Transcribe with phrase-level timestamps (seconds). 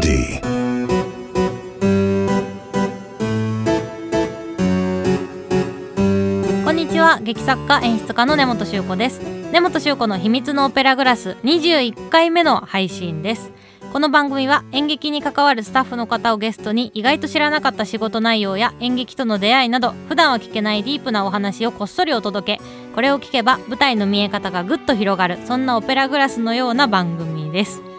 [0.00, 0.40] Melody.
[6.64, 9.20] こんにちは劇作家演出家の根本修子です
[9.52, 13.52] 根本修子の秘密のオペラグラス21回目の配信です
[13.92, 22.64] この番組は演劇に関わるスタッフの方をゲストに意外と知らなかった仕事内容や演劇との出会いなど普段は聞けないディープなお話をこっそりお届け
[22.94, 27.89] これを聞けば舞台の見え方がぐっと広がるそんなオペラグラスのような番組です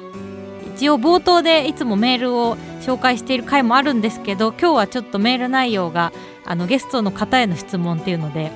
[0.82, 6.12] 一応冒頭でいつもメールを紹介している回もあるんですけど今日はちょっとメール内容が
[6.44, 8.52] あのゲストの方への質問っていうので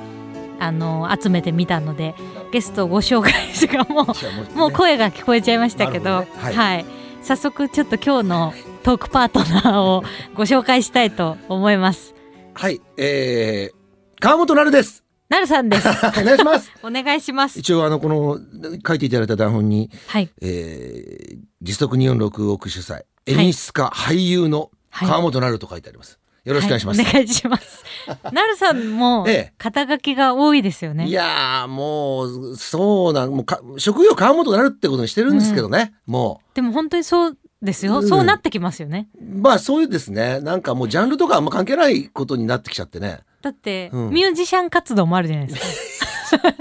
[0.60, 2.16] あの集めてみたので
[2.52, 4.08] ゲストをご紹介しかも
[4.56, 6.28] うもう声が聞こえちゃいましたけど、ね。
[6.38, 6.56] はい。
[6.56, 6.86] はい、
[7.22, 10.04] 早速ちょっと今日のトークパートナーを
[10.34, 12.16] ご紹介したいと思います。
[12.56, 13.76] はい、えー、
[14.20, 15.05] 川本なるです。
[15.30, 15.88] なるさんです。
[15.90, 16.72] お願いします。
[16.84, 17.60] お願いします。
[17.60, 18.40] 一応あのこの
[18.86, 26.20] 書いていただいた台本に、はい、えー、時速246億主催演出家、俳優のはい川本なると書いてあります。
[26.46, 27.02] よろしくお願いします。
[27.02, 27.84] はお願いします。
[28.32, 31.08] なるさんもええ肩書きが多いですよね。
[31.08, 38.00] いやーもうそうなんもうか職業川本なるってことにしてるんですけどね、もでも本当にそうですよ。
[38.00, 39.10] うんそうなってきますよね。
[39.20, 46.54] うまあそういうですねなんかもうジャンルとかあんま関係ないことになってきちゃってねだって、うんミュージシャン活動もあるじゃないですか。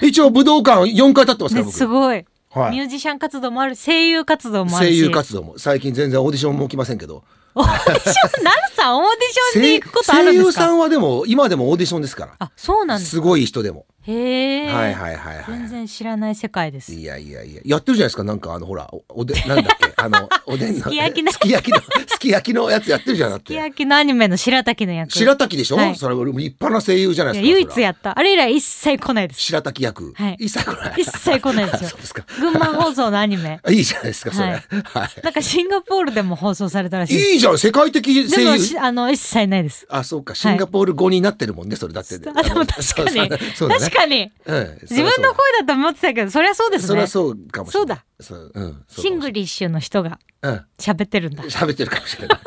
[0.00, 2.24] 一応武道館4回立ってますからね、僕、すごい。
[2.52, 4.90] はいミュージシャン活動もある、声優活動もあるし。
[4.90, 7.22] 声優活動も最近全然オーディションも起きませんけど
[7.54, 10.62] オーディション、なるさんオーディションに行くことあるん声ですか？
[10.62, 14.66] 優さんはでも今でもオーディションですからあ、そうなんですすごい人でも、へえ。
[14.72, 15.44] はいはいはいはい。
[15.48, 16.92] 全然知らない世界です。
[16.92, 17.60] いやいやいや。
[17.64, 18.24] やってるじゃないですか？
[18.24, 19.92] なんかあのほらおおでなんだっけ？
[20.00, 23.46] あのおでんのすき焼きねすき焼きのすき焼きのやつやってるじゃんだって。
[23.46, 25.12] すき焼きのアニメの白滝の役。
[25.12, 25.96] 白滝でしょ、はい。
[25.96, 28.18] それ俺も立派な声優じゃないですか唯一やった。
[28.18, 29.40] あれ以来一切来ないです。
[29.42, 30.36] 白滝役、はい。
[30.40, 31.00] 一切来ない。
[31.02, 31.90] 一切来ないですよ。
[31.90, 32.24] そうですか。
[32.38, 33.60] 群馬放送のアニメ。
[33.68, 35.10] いいじゃないですかそれ、ははい。
[35.20, 39.86] いなんかシンガポールでも放送されたらしいでいじゃん世界的声でもあの一切ないです。
[39.88, 40.34] あそうか。
[40.34, 43.28] シンガポール語になってるもんねそれだってあ でも 確かに。
[43.58, 44.30] 確かに。
[44.46, 44.78] うん。
[44.82, 46.88] 自分の声だと思ってたけどそりゃそうですね。
[46.88, 47.06] それは。
[47.08, 47.98] そうかもしれない。
[48.20, 48.72] そうだ。
[48.88, 50.64] シングリッシュの人がうん。
[50.78, 51.44] 喋ってるんだ。
[51.44, 52.38] 喋ってるかもしれない。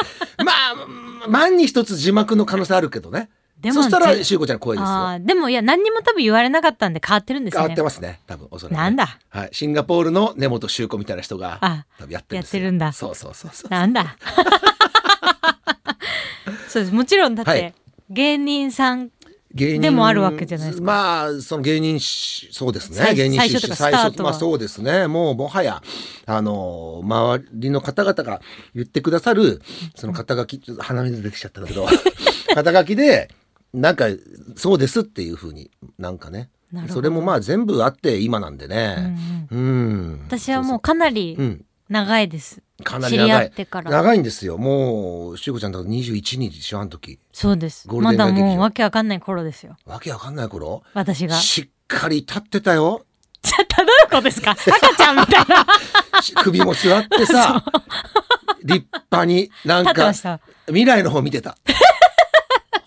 [0.43, 3.29] まあ万に一つ字幕の可能性あるけどね
[3.63, 5.17] でもそしたらぜしゅうこちゃんの声ですよ。
[5.21, 7.59] でもいや何にも多分言われなかったんで変わってるんですね。
[7.61, 7.81] 変わって。
[7.81, 8.77] ますね多分おそらくね。
[8.77, 9.17] なんだ？
[9.29, 9.49] はい。
[9.53, 12.63] シンガポールの根本修子みたいな人があ多分やってるんですよ。
[12.63, 12.91] やってるんだ。
[12.91, 14.15] そうそうそうそうなんだ？
[16.67, 16.95] そうです。
[16.95, 17.73] もちろんだって、はい。
[18.09, 19.09] 芸人さん
[19.53, 20.85] 芸人でもあるわけじゃないですか。
[20.85, 22.97] まあその芸人しそうですね。
[22.97, 25.07] 最芸人最初とか最初まあそうですね。
[25.07, 25.81] もうもはや
[26.25, 28.41] あの周りの方々が
[28.73, 29.61] 言ってくださる
[29.95, 31.87] その肩書きちょっと鼻水出てきちゃったんだけど
[32.55, 33.29] 肩書きで
[33.73, 34.05] なんか
[34.55, 36.49] そうですっていうふうになんかね。
[36.89, 39.47] それもまあ全部あって今なんでうんうねん。
[39.51, 41.37] うん、私はもうかなり
[41.87, 43.91] 長いです、かなり長いってから。
[43.91, 44.19] 長い。
[44.19, 44.57] んですよ。
[44.57, 47.87] もうしゅうこちゃんだと21日でしょあの時そうです。
[47.87, 49.77] まだもうわけわかんない頃ですよ。
[49.85, 50.81] わけわかんない頃？
[50.95, 51.35] 私が。
[51.35, 53.05] しっかり立ってたよ。
[53.43, 54.51] ちょっとどういうことですか？
[54.51, 56.21] 赤ちゃんみたいな。
[56.21, 57.63] し首も座ってさ
[58.63, 60.11] 立派になんか
[60.67, 61.57] 未来の方見てた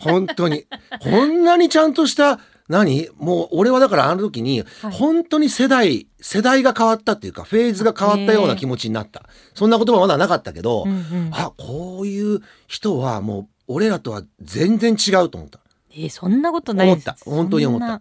[0.07, 0.67] 本当に。
[1.01, 3.09] こんなにちゃんとした何？
[3.17, 4.93] もう俺はだからあの時に、はい。
[4.93, 9.23] 本当に世代世代が変わったっていうかフェーズが変わったような気持ちになった。
[9.55, 11.31] そんな言葉まだなかったけど、うんうん。
[11.33, 15.61] あこういう人はもう俺らとは全然違うと思った。
[15.91, 17.09] えーそんなことないです。
[17.09, 17.31] 思った。
[17.31, 18.01] 本当に思った。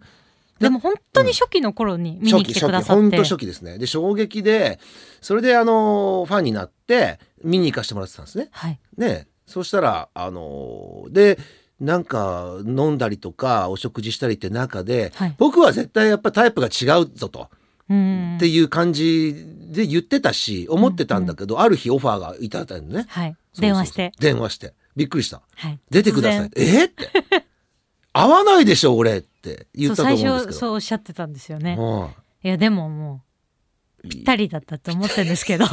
[0.58, 3.76] でも本当に初期の頃に見に来てくださって、本当初期ですね。
[3.76, 4.80] で衝撃で
[5.20, 8.48] それであのファンになって見に行かせてもらってたんですね。
[8.52, 8.80] はい。
[8.96, 11.38] ねそしたらあので
[11.80, 15.34] なんか飲んだりとかお食事したりって中で、はい。
[15.38, 17.50] 僕は絶対やっぱタイプが違うぞと、
[17.88, 18.36] うん。
[18.36, 19.34] っていう感じ
[19.70, 22.66] で言ってたし思ってたんだけど、ある日オファーがいただい。
[22.80, 24.12] たんでねはい電話して。
[24.18, 24.74] 電話して。
[24.96, 25.42] びっくりした。
[25.54, 25.78] はい。
[25.90, 26.50] 出てください。
[26.56, 27.10] えって。
[28.12, 30.34] 合わないでしょ俺って言ったと思うんですけど。
[30.46, 31.76] 初そうおっしゃってたんですよね。
[31.78, 32.08] うん
[32.42, 33.24] いやでもも
[34.04, 35.64] うぴったりだったと思ってるんですけど。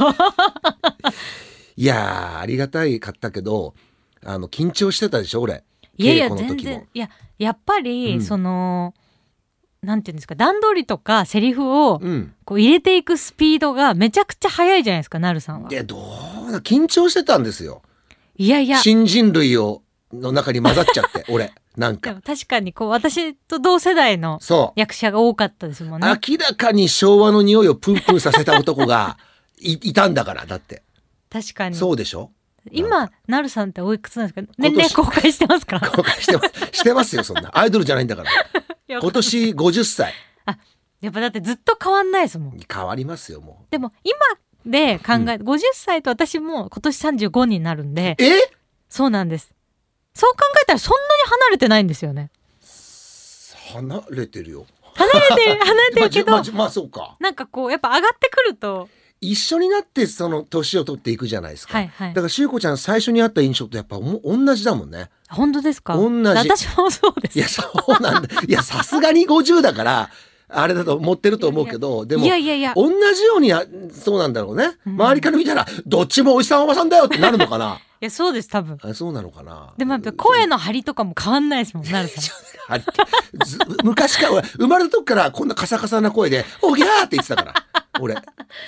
[1.76, 3.74] いやーありがたいかったけど
[4.24, 5.64] あの緊張してたでしょ俺
[5.96, 7.08] いやいや全然いや
[7.38, 8.22] やっぱり、うん。
[8.22, 8.94] その
[9.82, 12.34] なんていうんですか段取りとかセリフをうん。
[12.44, 15.68] こう入れていくスピードがめちゃくちゃ速いじゃないですかなるさんは。
[15.68, 15.96] でど
[16.48, 17.82] うだ緊張してたんですよ。
[18.36, 18.78] いやいや。
[18.78, 19.82] 新人類を
[20.12, 22.14] の中に混ざっちゃって 俺なんか。
[22.24, 24.40] 確かにこう私と同世代の
[24.76, 26.08] 役者が多かったですもんね。
[26.28, 29.18] 明らかに昭和の匂いをプンプンさせた男が
[29.60, 30.82] いいたんだからだって。
[31.30, 31.74] 確かに。
[31.76, 32.30] そうでしょ？
[32.70, 34.40] 今なるさんっておいくつなんですか？
[34.42, 34.62] 今年。
[34.62, 35.80] 年齢公開してますか？
[35.80, 36.52] 公開してます。
[36.78, 37.50] してますよそんな。
[37.56, 38.30] アイドルじゃないんだから。
[39.00, 40.12] 今年50歳
[41.00, 42.58] やっぱだってずっと変わんないですもん。
[42.72, 44.16] 変わりますよもでも今
[44.64, 48.50] で考え、50歳と私も今年35になるんでえ？
[48.88, 49.52] そうなんです。
[50.14, 52.30] そう考えたらそんなに離れてないんですよね。
[53.72, 54.66] 離れてるよ。
[54.94, 57.16] 離れてる離れてるけど、ま まあまあそうか。
[57.20, 58.88] なんかこうやっぱ上がってくると
[59.30, 62.08] 一緒になってその年を取っていくじゃないですか、はいはい。
[62.10, 65.10] だからしゅうこちゃん最初に会った印象とやっぱおも同じだもんね。
[65.28, 65.96] 本当ですか？
[65.96, 66.24] 同じ。
[66.24, 67.38] 私もそうです。
[67.38, 67.62] いやそ
[67.98, 68.28] うなんだ。
[68.46, 70.10] いやさすがに50だから
[70.48, 72.74] あれだと思ってると思うけどでもいやいやいや。
[72.76, 74.94] 同じようにやそうなんだろうね、うん。
[74.94, 77.80] 周りから見たらどっちもおじさんおばさんだよってなるのかな。
[78.00, 78.78] いやそうです多分。
[78.82, 79.72] あそうなのかな。
[79.78, 82.24] でもやっぱ声の張りとかも変わんないですもんなるさん。
[83.84, 87.54] 昔から俺生まれた時からこんなカサカサな声で「おぎゃー!」って言ってたから
[88.00, 88.16] 俺。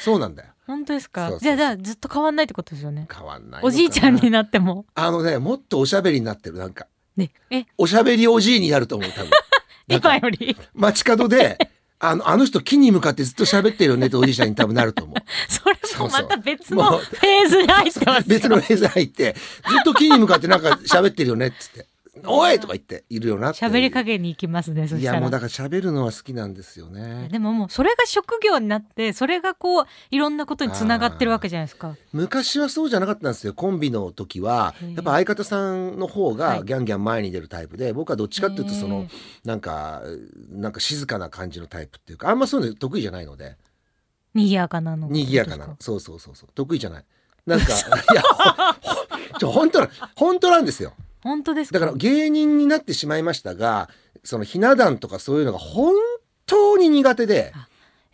[0.01, 0.49] そうなんだよ。
[0.67, 1.37] 本当ですか？
[1.41, 3.07] じゃあじゃあずっと変わんないってことですよね。
[3.15, 4.85] 変わんないおじいちゃんになっても。
[4.95, 6.87] あのねもっとおしゃべりになってるなんか。
[7.17, 7.31] ね。
[7.51, 7.65] え？
[7.79, 9.31] おしゃべりおじいになると思う多分。
[9.89, 10.57] 今より？
[10.75, 11.59] 街角で
[11.99, 15.17] あのあの人木に向かってずっと喋ってるよねっておじいちゃんに多分なると思う。
[15.49, 18.25] それもまた別のフェーズに入ってますよ。
[18.27, 19.41] 別のフェーズ入ってず
[19.81, 21.87] っと木に向かってなんか喋ってるよねっつって
[22.25, 27.29] 「おい!」とか言っているよな喋りかけに行きますねそいやもうだから喋るのは好きなんですよね。
[27.31, 31.97] でももうそれが職業になってそれがこういろんなことにつながってるわけじゃないですか。
[32.13, 33.53] 昔はそうじゃなかったんですよ。
[33.55, 34.75] コンビの時は。
[34.95, 36.59] やっぱ相方さんの方はい。
[36.59, 39.07] がギャンギャン前に出るタイプで僕はどっちかっていうとその
[39.45, 40.03] なんか
[40.51, 43.57] なんか静かな感じのタイプっていうかあんまそういうの得意じゃないので。
[44.35, 45.09] 賑やかなの。
[45.09, 45.77] 賑やかな。
[45.81, 46.49] そうそうそうそう。
[46.55, 47.05] 得意じゃない。
[47.47, 48.23] なんかいや
[49.49, 50.93] 本当な本当なんですよ
[51.27, 53.91] 本当ですだから芸人になってしまいましたが
[54.23, 55.95] そのひな壇とかそういうのが本
[56.47, 57.53] 当に苦手で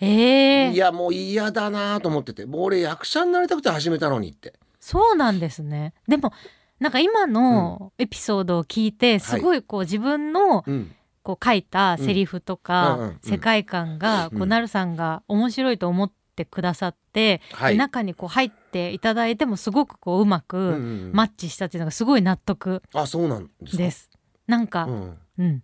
[0.01, 0.71] ええ。
[0.73, 4.55] いやもう嫌だなと思っててもう俺役者になりたくて始めたのにって。
[4.81, 5.95] そうなんですね。
[6.09, 6.33] でも
[6.81, 10.95] なんか今のエピソードを聞いてすごいこう自分のうん。
[11.23, 12.75] こう書いたセリフとうん。
[12.75, 14.39] うんうんか世界観がうん。
[14.39, 17.77] こうなるさんが面白いと思ってくださってはい。
[17.77, 18.62] 中にこう入って
[18.93, 24.11] いただいてもすごくこううまくうんマッチしたっていうのがすごい納得あそうなんです。
[24.47, 25.63] なんかうん、うん。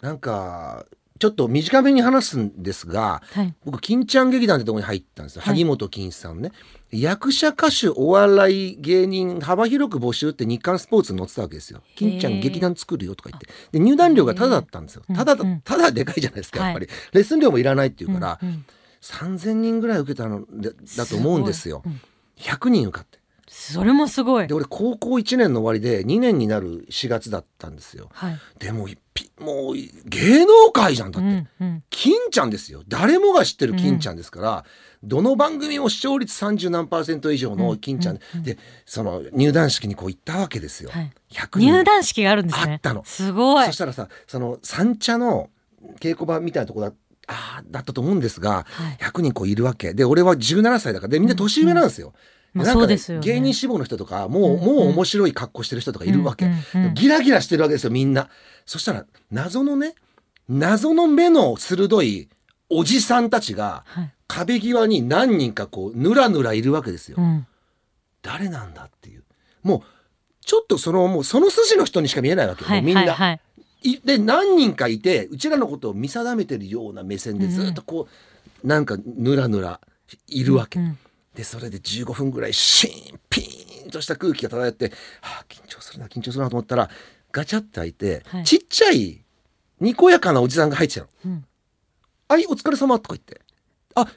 [0.00, 0.84] なんか
[1.18, 3.54] ちょっと短めに話すんですがはい。
[3.64, 5.54] 僕金ちゃん劇団ってとこに入ったんですよ、はい。
[5.54, 6.52] 萩本欽一さんね。
[6.90, 11.82] 役者歌手お笑い芸人幅広く募集って日刊スポーツに載ってたわけですよ。
[11.96, 13.48] 金ちゃん劇団作るよとか言って。
[13.72, 15.02] で入団料がタダだったんですよ。
[15.14, 15.60] ただだうんうん。
[15.62, 18.64] ただでかいじゃないですかやっぱり、レッスン料もいらないっていうから、うんうん。
[19.00, 21.82] 3,000人ぐらい受けたのでだと思うんですよ。
[21.84, 22.00] ごいうん
[22.38, 23.18] 100人受かって。
[23.48, 24.46] それもすごい。
[24.46, 28.08] で俺高校1年の終わりで2年になる4月だったんですよ。
[28.12, 28.38] はい。
[28.58, 29.74] でもピもう
[30.04, 31.82] 芸能界じゃんだって、うんうん。
[31.90, 32.82] 金ちゃんですよ。
[32.88, 34.64] 誰もが知ってる金ちゃんですから、
[35.02, 38.22] どの番組も視聴率30何パーセント以上の金ちゃん、うん。
[38.32, 38.44] うんうん。
[38.44, 41.12] でその入団式にこう行ったわけですよ、はい。
[41.32, 41.72] 100人。
[41.72, 42.72] 入団式があるんですね。
[42.74, 43.04] あったの。
[43.04, 43.66] すごい。
[43.66, 45.50] そしたらさその三茶の
[46.00, 46.92] 稽古場みたいなとこだ
[47.28, 48.96] あーだったと思うんですがはい。
[49.00, 49.94] 100人こういるわけ。
[49.94, 52.14] で俺は17歳だからでみんな年上なんですよ。
[52.54, 53.18] まあなんかねね。
[53.20, 56.94] 芸人志望の人とかもう,、うんもう面白い格好してる人とかいるわけ、うんうんうん。
[56.94, 58.28] ギラギラしてるわけですよみんな。
[58.66, 59.94] そしたら謎のね
[60.48, 62.28] 謎の目の鋭い
[62.70, 64.12] おじさんたちがはい。
[64.26, 67.46] 壁際に何人かこうぬらぬらいるわけですよ、うん。
[68.20, 69.24] 誰なんだっていう。
[69.62, 69.82] もう
[70.44, 73.40] ちょっとそのもうその筋の人にしか見えないわけよ、はいもうみんな、はいはいい
[74.04, 78.08] で何人かいてうちらのことを見定めてるような目線でずっとこ
[78.64, 79.80] う、なんかぬらぬら
[80.26, 80.98] いるわけ、うん
[81.38, 84.86] でそれで15分ぐらいシーンピーンとした空気が漂って、
[85.20, 86.90] はあ、緊張するな緊張するなと思ったら
[87.30, 88.44] ガチャって開いて、はい。
[88.44, 89.22] ちっちゃい
[89.80, 91.08] にこやかなおじさんが入ってきたの。
[91.26, 91.44] うん
[92.28, 93.40] 「はいお疲れ様とか言って。
[93.94, 94.08] あ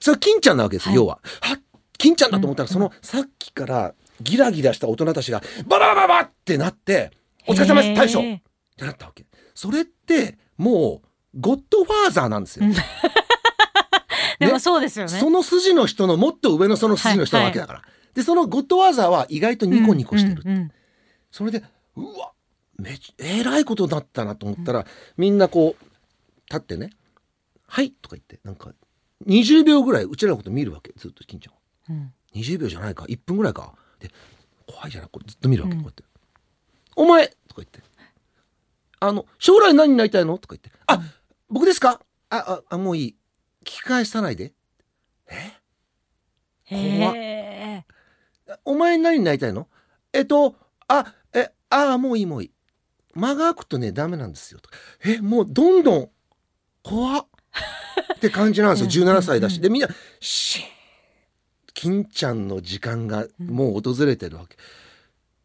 [0.00, 0.96] それは金ちゃんなわけですよ、はい。
[0.96, 1.20] 要は。
[1.42, 1.60] は
[1.96, 7.12] 金ちゃんだと思ったら、うんそのさっきからギラギラした大人たちがバババババってなって
[7.46, 8.20] 「お疲れ様です大将!」
[8.78, 9.26] ってなったわけ。
[9.54, 11.02] それっても
[11.34, 12.66] うゴッドファーザーなんですよ。
[12.66, 12.74] うん
[14.38, 17.82] でもそうですよねその筋の人のもっと上のその筋の人なわけだから。
[18.14, 20.42] でそのゴッドファーザーは意外とニコニコしてる。
[20.44, 20.72] うんうんうん
[21.30, 21.62] それで
[21.94, 22.32] うわ
[22.78, 24.86] めちえらいことになったなと思ったら、
[25.18, 25.84] みんなこう
[26.48, 26.90] 立ってね
[27.66, 28.72] 「はい」とか言ってなんか
[29.26, 31.60] 20秒ぐらいうちらのこと見るわけずっと金ちゃんは。
[31.90, 34.10] うん20秒じゃないか1分ぐらいかで
[34.66, 36.04] 怖いじゃないこれずっと見るわけ、うんこうやって
[36.96, 37.80] 「お前!」とか言って
[39.00, 41.00] 「あの将来何になりたいの?」とか言って「あ
[41.48, 42.00] 僕ですか？
[42.30, 43.16] あああもういい。
[43.62, 44.52] 聞き返さないで。
[45.28, 45.52] え？
[46.68, 47.14] 怖っ。
[47.16, 47.84] へ
[48.64, 49.68] お前何になりたいの？
[50.12, 50.56] えっと
[50.88, 52.52] あえあもういいもういい。
[53.14, 54.76] 間が空くとねダメなんですよ」とか。
[55.04, 56.10] えもうどんどん。
[56.82, 57.26] 怖っ。
[58.14, 59.04] って感じなんですよ。
[59.06, 59.10] うん。
[59.10, 59.62] 17歳だし、うん。
[59.62, 59.88] でみんな
[60.20, 60.66] シーン。
[61.74, 64.62] 金ちゃんの時間がもう訪れてるわけ、で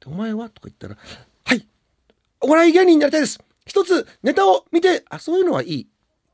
[0.08, 1.06] お前は?」とか言ったら「はい
[2.44, 3.40] お笑い芸人になりたいです。
[3.66, 5.88] 一つネタを見てあそういうのはいい。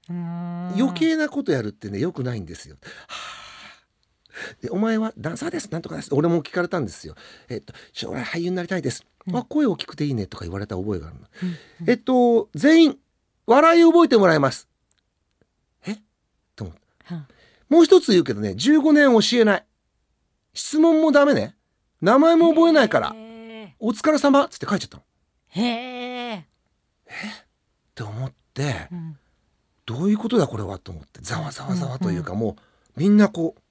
[0.10, 2.78] 余計なことやるってねよくないんですよ。
[3.08, 3.40] はあ
[4.62, 5.70] でお前はダンサーです。
[5.70, 6.16] なんとかです。
[6.16, 7.14] 俺も聞かれたんですよ。
[7.50, 9.36] えっと将来俳優になりたいです、うん。
[9.36, 11.28] あ声大きくていいねとか言われた覚えがあるの、
[11.82, 11.90] うん。
[11.90, 12.98] えっと全員
[13.46, 14.68] 笑いを覚えてもらいます。
[15.86, 15.98] え？
[16.56, 16.82] と思って。
[17.04, 17.28] は
[17.70, 19.66] もう一つ言うけどね15年教えない。
[20.54, 21.56] 質問もダメね。
[22.02, 23.12] 名前も覚えないから。
[23.14, 25.04] へお疲れ様っつって書いちゃったの
[25.50, 26.42] へー。
[27.96, 29.18] て思ってうん。
[29.86, 32.52] どういうことだこれはと思ってざわざわざわというかも
[32.96, 33.62] うみんなこう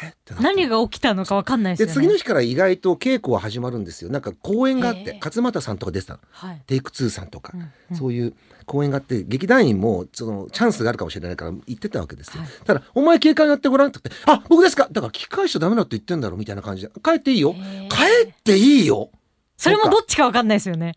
[0.00, 0.08] え？
[0.08, 1.94] って何が起きたのかわかんないですよね。
[1.94, 4.10] で次の日から意外と稽古は始まるんですよ。
[4.10, 6.20] なんか公演があって勝俣さんとか出てたの。
[6.30, 6.62] はい。
[6.66, 7.60] テイク2さんとか、うん
[7.90, 7.96] うん。
[7.96, 8.34] そういう
[8.66, 12.50] 公演があって劇団員もそのチャンスがあるかもしれないから言ってたわけですよ、はい。
[12.64, 17.54] ただ「お前警官やってごらん」って言って「あ僕ですか!」だから聞き返しちゃダメだって言ってんだろみたいな感じで「帰っていいよ。
[17.88, 19.10] 帰っていいよ!
[19.56, 20.94] それもどっちかわかんないですよね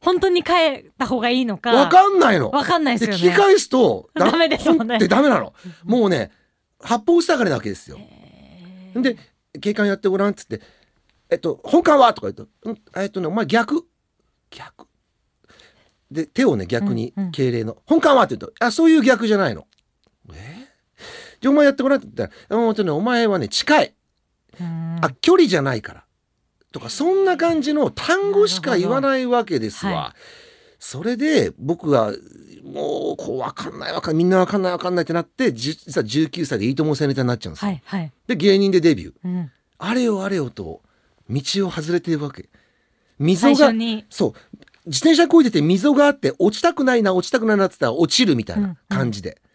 [0.00, 1.72] 本当に帰った方がいいの」か。
[1.72, 2.50] わかんないの。
[2.50, 3.34] わかんないでですよね。
[3.34, 4.94] 聞き返すとダメですもんね。
[4.94, 5.52] 本ってダメなの。
[5.84, 6.30] もうね
[6.80, 7.98] 八方塞がりなわけですよ。
[8.94, 9.16] で
[9.60, 10.60] 警官やってごらんっつって
[11.30, 13.84] 「えっと本官は?」とか言うと「うんえっとねお前逆
[14.50, 14.86] 逆」
[16.10, 17.30] で手をね逆にうんうん。
[17.32, 19.66] 敬礼の「本官は?」って言うと「あそういう逆じゃないの」
[20.34, 20.66] え？
[21.40, 23.94] じゃあお前やってごらんって言ったら「うんとねお前はね近い。
[24.60, 24.98] うん。
[25.02, 26.04] あ距離じゃないから」
[26.72, 29.92] とかそんな感じの単語しか言わないわけですわ。
[29.92, 30.16] は
[30.78, 32.12] それで僕は
[32.64, 37.70] もうこう分かんない分かんないみんな分かんない分かんないってなって実は19歳でいいとも青ネタになっちゃうんですよ。
[37.70, 38.12] はいはい。
[38.26, 39.12] で芸人でデビュー。
[39.24, 39.50] うん。
[39.78, 40.82] あれよあれよと
[41.28, 42.48] 道を外れているわけ。
[43.18, 44.04] 溝最が初に。
[44.08, 44.32] そう。
[44.86, 49.49] 自転車こいでて溝があって落ちたくないな落ちたくないなって言ったら落ちるみたいな感じで、あら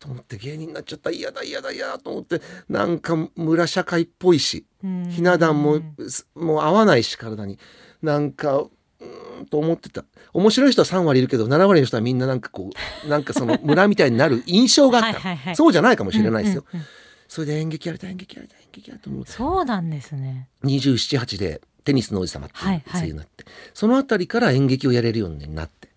[0.00, 1.10] と思って芸人になっちゃった。
[1.10, 2.40] 嫌だ嫌だ嫌だと思って。
[2.68, 4.64] なんか村社会っぽいし。
[4.82, 5.08] うん。
[5.10, 7.58] ひな壇もすもう合わないし体に。
[8.02, 10.04] なんかうーんと思ってた。
[10.32, 12.70] 面白い人は3割いるけど7割の人はみんななんかこ
[13.04, 15.20] うなんかその 村みたいになる印象があった。
[15.20, 15.56] はいはいはい。
[15.56, 16.88] そうじゃないかもしれないですよ、うんうんうん。
[17.28, 19.32] それで演劇やりたい演劇やりたい演劇やりたいと思って。
[19.32, 20.48] そうなんですね。
[20.64, 23.00] 278でテニスの王子様っていうはいはい。
[23.02, 25.90] 声優になって、そのあたりから演劇をやれるようになって。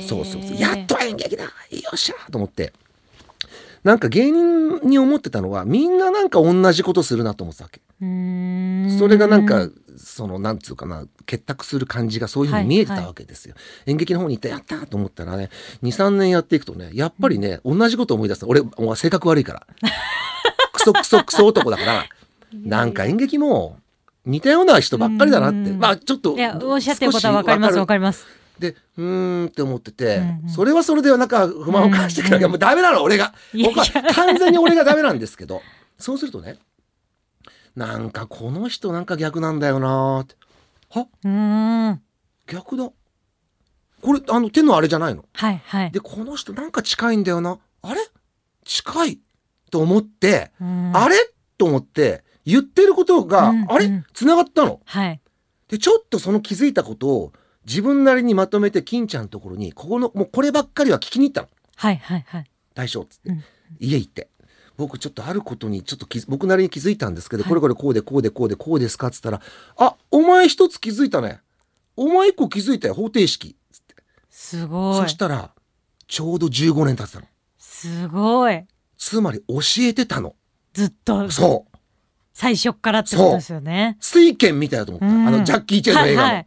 [0.00, 0.56] そうそうそう。
[0.56, 1.44] やっと演劇だ。
[1.44, 1.50] よ
[1.94, 2.72] っしゃと思って
[3.86, 7.80] なんか芸人に思ってたのはみんななんか同じことするなと思ってたわけ。
[8.98, 13.54] それがなんかそのなんつうかな結託する感じがそういうふうに見えてたはいはいわけですよ、
[13.86, 15.50] 演劇の方に行ってやったと思ったらね
[15.84, 18.60] 23年やっていくとねやっぱりね、同じこと思い出す俺
[18.96, 19.66] 性格悪いから。
[20.72, 22.04] クソクソクソ男だから。
[22.52, 23.78] なんか演劇も
[24.24, 25.58] 似たような人ばっかりだなって。
[25.70, 25.78] うん。
[25.78, 28.26] まあちょっといやおっしゃってることはわかります少しわかります
[28.58, 30.48] でうーんって思ってて、うんうん。
[30.50, 33.34] それはそれでなんか不満を感じてくるけど、もうダメなの俺が。
[33.54, 33.84] 僕は
[34.14, 35.60] 完全に俺がダメなんですけど
[35.98, 36.58] そうするとね
[37.74, 40.36] なんかこの人なんか逆なんだよなーって。
[40.90, 41.02] は？
[41.02, 42.02] うーん。
[42.46, 42.90] 逆だ。
[44.02, 45.24] これあの手のあれじゃないの？
[45.34, 45.90] はいはい。
[45.90, 47.58] でこの人なんか近いんだよな。
[47.82, 48.00] あれ？
[48.64, 49.20] 近い
[49.70, 50.92] と思って、うん。
[50.94, 51.16] あれ？
[51.58, 53.86] と思って言ってることが、うんあれ？
[53.86, 54.80] うん繋がったの。
[54.84, 55.20] はい。
[55.68, 57.32] でちょっとその気づいたことを
[57.66, 61.48] 自分なりにまとめて金ちゃんのところにここのもうこればっかりは聞きに行ったの。
[61.74, 62.50] はいはいはい。
[62.74, 63.44] 大将っつって、うん。
[63.80, 64.28] 家行って。
[64.76, 67.50] 僕ちょっとあることにちょっと僕なりに気づいたんですけど、はい。
[67.50, 69.40] これこれこうでこうでこうでこうですかっつったら
[69.78, 71.40] 「あお前一つ気づいたね。
[71.96, 73.94] お前一個気づいたよ方程式」つって
[74.30, 75.02] すごい。
[75.02, 75.50] そしたら
[76.06, 77.26] ちょうど15年経ってたの。
[77.58, 78.64] すごい。
[78.96, 80.36] つまり教えてたの。
[80.72, 81.30] ずっと。
[81.30, 81.76] そう。
[82.32, 83.96] 最初っからってことですよね。
[84.00, 85.26] 水拳みたいだと思った、うん。
[85.26, 86.46] あのジャッキー・チェンの映画の、はいはい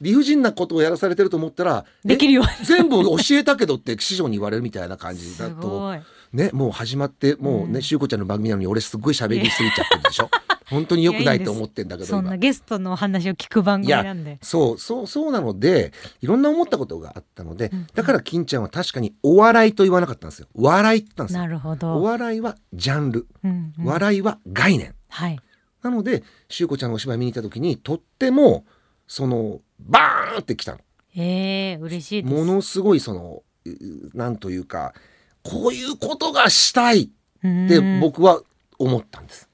[0.00, 5.94] 理不尽なことをやらされてると思ったらできるよえ全部教えたけどって師匠に言われるみたいな感じだ すと
[6.32, 7.82] ねもう始まってもうね、うん。
[7.82, 10.30] しゅうこちゃんの番組なのに俺すっごい喋りすぎちゃってるでしょ。
[10.70, 12.18] 本当に良くないと思ってんだけど今。
[12.18, 14.38] そんなゲストのお話を聞く番組なんで。
[14.40, 15.92] そうそうそうなので
[16.22, 17.86] いろんな思ったことがあったので、うん。
[17.92, 20.46] だから金ちゃんは確かにお笑いと言わなかったんですよ。
[20.54, 21.42] 笑いって言ったんですよ。
[21.42, 23.84] なるほおど、笑いはジャンル、うんうん。
[23.84, 24.94] 笑いは概念。
[25.08, 25.40] はい。
[25.82, 28.64] なのでしゅうこちゃんのお芝居見に行った時にとっても
[29.08, 30.78] そのバーンってきたの。
[31.16, 32.34] ええ嬉しいです。
[32.34, 34.94] ものすごいそのうなんというか
[35.42, 38.00] こういうことがしたいってうん。
[38.00, 38.40] 僕は
[38.78, 39.48] 思ったんです。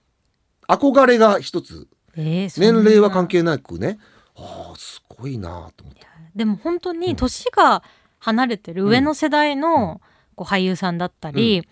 [0.69, 1.89] 憧れが一つ。
[2.17, 3.99] えー年齢は関係なくね。
[4.37, 6.07] ああすごいなと思って。
[6.35, 7.83] でも本当に年が
[8.19, 10.01] 離れてる上の世代の
[10.35, 11.67] こう俳優さんだったり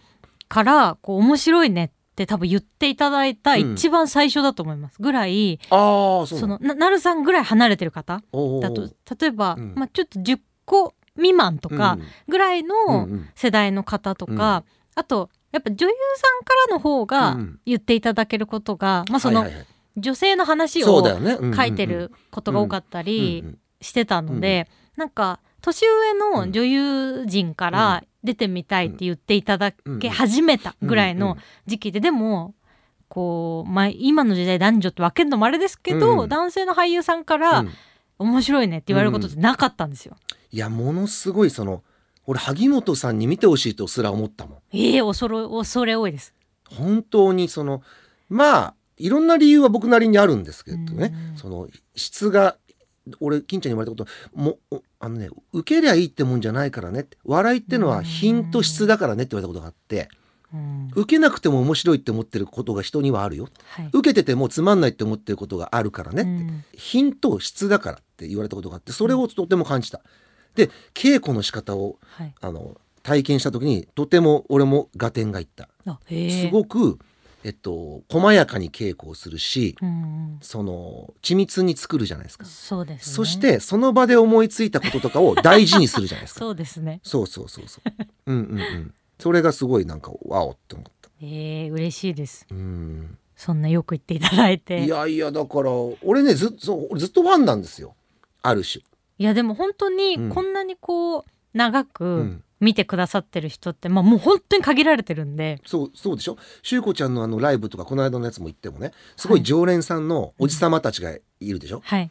[0.49, 8.23] からこう面白いねって多分言っていただいた一番最初だと思いますぐらい、ああそののななるさんぐらい離れてる方
[8.62, 8.90] だと
[9.21, 9.75] 例えば、うん。
[9.75, 13.28] まあ、ちょっと10個未満とかぐらいうんのうんうん。
[13.35, 14.37] 世代の方とか、うん。
[14.94, 19.66] あとやっぱ女優さんからの方がうん言っていただけることが、まあそのはいはいはい。
[19.97, 21.04] 女性の話を
[21.54, 24.66] 書いてることが多かったり、うんうんしてたので、
[24.97, 32.54] なんか年上の女優陣から出てみたいって言っていただけ始めたぐらいの時期で、でも
[33.09, 36.28] こう、まあ、今の時代男女って分けるのもあれですけど、うん。
[36.28, 37.71] 男性の俳優さんから、うん。
[38.18, 40.16] 面白いねって言われることってなかったんですよ。
[40.52, 41.83] いやものすごいその
[42.26, 44.59] 俺萩本さんに見てほしいとすら思ったもん。
[44.73, 46.33] ええ恐れ恐れ多いです。
[46.71, 47.83] 本当にその
[48.28, 51.37] まあいろんな理由は僕なりにあるんですけどね、うん。
[51.37, 52.56] その質が
[53.20, 57.18] 俺金ちゃんに言われたこともおあのね受けりゃいいってもんじゃないからねって。
[57.25, 60.08] 笑いってのは品と質だからねって言われたことがあって。
[60.52, 60.90] うん。
[60.94, 63.49] 受けなくても面白いって思ってることが人にはあるよ。
[63.70, 63.90] はい。
[63.92, 66.64] 受けててもつまんないって思ってることがあるからねって、うん。
[66.76, 70.00] 品と質だからって言われたことがあってそれをとても感じた。
[70.54, 75.68] で稽古の仕方をはい、あの体験した時にとても俺も合点がいった。
[75.87, 76.99] すごく、
[77.44, 79.90] えっと、細やかに稽古をするしうんう
[80.36, 82.44] んその緻密に作るじゃないですか。
[82.46, 83.14] そうですね。
[83.14, 86.40] そしてその場で思いついたこととかを大事にするじゃないですか。
[86.44, 87.00] そうですね。
[87.02, 87.92] そうそうそうそう。
[88.26, 88.94] うんうんうん。
[89.20, 91.10] それがすごいなんかわおって思った。
[91.20, 92.46] ええ嬉しいです。
[92.50, 93.18] うん。
[93.36, 94.84] そんなよく言っていただいて。
[94.84, 95.70] いやいやだから
[96.02, 97.94] 俺ねずっそう俺ずっとファンなんですよ。
[98.42, 98.82] ある種。
[99.18, 102.43] いやでも本当うんにこんなにこう長うくん。
[102.61, 106.37] 見てくださってる人って、まあもう本当に限られてるんで、そうそうでしょ？
[106.62, 111.80] しゅうこちゃんのあのライブとかこの間のやつも行ってもね、すごい常連さんのおじさまたちがいるでしょ？
[111.84, 112.08] はい。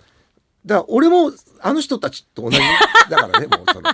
[0.66, 1.32] だから俺も
[1.62, 2.58] あの人たちと同じ
[3.10, 3.90] だからねもうその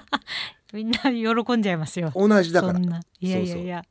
[0.74, 1.00] みんな
[1.44, 2.12] 喜んじゃいますよ。
[2.16, 3.02] 同じだからそんな。
[3.20, 3.84] いやいやいや、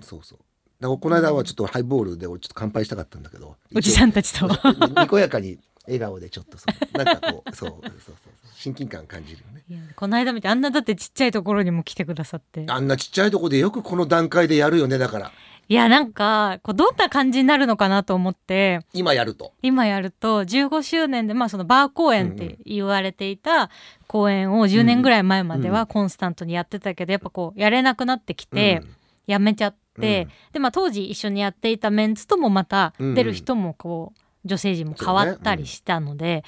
[0.00, 0.38] そうそう
[0.80, 4.46] だからこの間はちょっとハイボールで俺ちょっと乾杯したかったんだけどおじさんたちと。
[4.46, 5.58] にこやかに
[5.90, 8.16] 笑顔でちょっとそうなんかこう そうそうそうそう
[8.54, 9.62] 親近感感じるよね。
[9.68, 12.64] いやこの間見てあんなだってちっちゃいところにも来てくださって。
[12.68, 15.32] あんなちっちゃいとこでよくこの段階でやるよねだから。
[15.68, 18.80] いやなんかこうどんな感じになるのかなと思って。
[18.92, 19.52] 今やると。
[19.62, 23.70] 今やると15周年でまあそのバー公演って言われていた
[24.08, 28.82] 公演を10年ぐらい前まではコンスタントにやってたけどやっぱこうやれなくなってきて
[29.26, 36.44] やめちゃって、でまあ当時一緒にやっていたメンツともまた出る人もこう女性陣も変わったりしたので、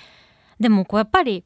[0.61, 1.45] でもこうやっぱり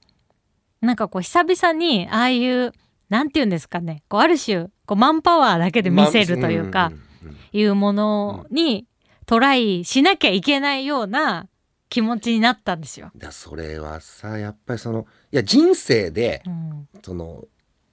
[0.81, 2.73] なんかこう久々にああいう
[3.09, 7.07] なんて言うんですかねこうある種こうマンパワーだけで見せるというか、んんうん
[7.53, 8.87] いうものに
[9.25, 11.49] トライしなきゃいけないような
[11.89, 13.11] 気持ちになったんですよ。
[13.17, 17.45] だそれはさやっぱりそのいや人生でうん、その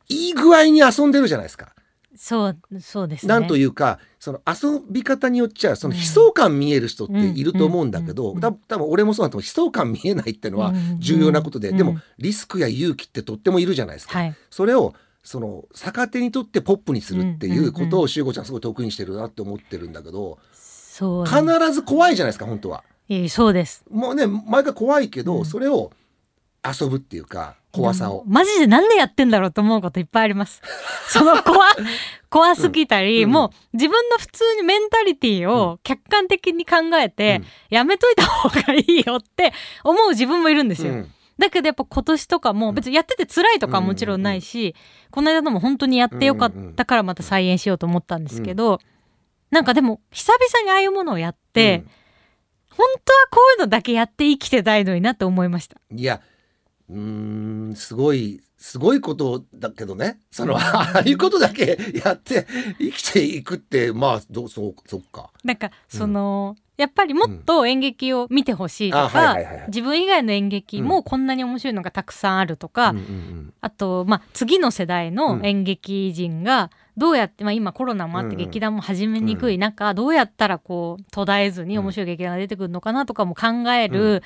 [0.09, 1.73] いい具合に遊んでるじゃないですか。
[2.15, 3.29] そうそうですね。
[3.29, 11.77] なんというかその遊び方によっちゃその悲壮感見える人っていると思うんだけうんうん多分俺もそうだと悲壮感見えないってのは重要なことで、うん。
[11.77, 14.19] でもリスクや勇気ってとってもいるじゃないですか。
[14.19, 22.83] はい、それをその逆手にとってポップにするっていうことをしゅうこちゃんすごい得意にしてるなって思ってるんだけど必ず怖いじゃないですか本当は。
[23.29, 23.83] そうです。
[23.89, 25.45] もうね毎回怖いけど、うん。
[25.45, 25.91] それを
[26.65, 28.23] 遊ぶっていうか怖さを。
[28.27, 30.61] マジでなんでやってんだろうと思うこといっぱいあります。
[31.09, 31.65] その怖
[32.29, 33.31] 怖すぎたり、うん。
[33.31, 40.93] もう自分の普通にメンタリティを客観的に考えて、やめといた方がいいよって思う自分もいるんですよ。
[40.93, 41.11] うん。
[41.39, 44.75] だけどやっぱ今年とかも別にやってて辛いとかはもちろんないし、
[45.09, 48.79] この間のも本当にやってよかったからまた再演しようと思ったんですけど、
[49.49, 51.83] なんかでも久々にああいうものをやって、
[52.69, 55.77] 本当はこういうのだけやって生きてたいのになって思いました。
[55.91, 56.21] うんいや
[56.89, 60.19] うーんすごいすごいことだけどね。
[60.31, 62.47] その ああいうことだけ やって
[62.79, 65.31] 生きていくってまあどうそうそっか。
[65.43, 73.53] なんかその、やっぱりもっと演劇を見てほしいとあか、自分以外の演劇もこんなに面白いのがたくさんあるとか、うんうんうん。
[73.61, 84.23] あと、まあ、次の世代の演劇人がどうやって、まあ、今コロナもあってうんうん劇団も始めにくい中、どうやったらこう途絶えずに面白い劇団が出てくるのかなとかも考える、う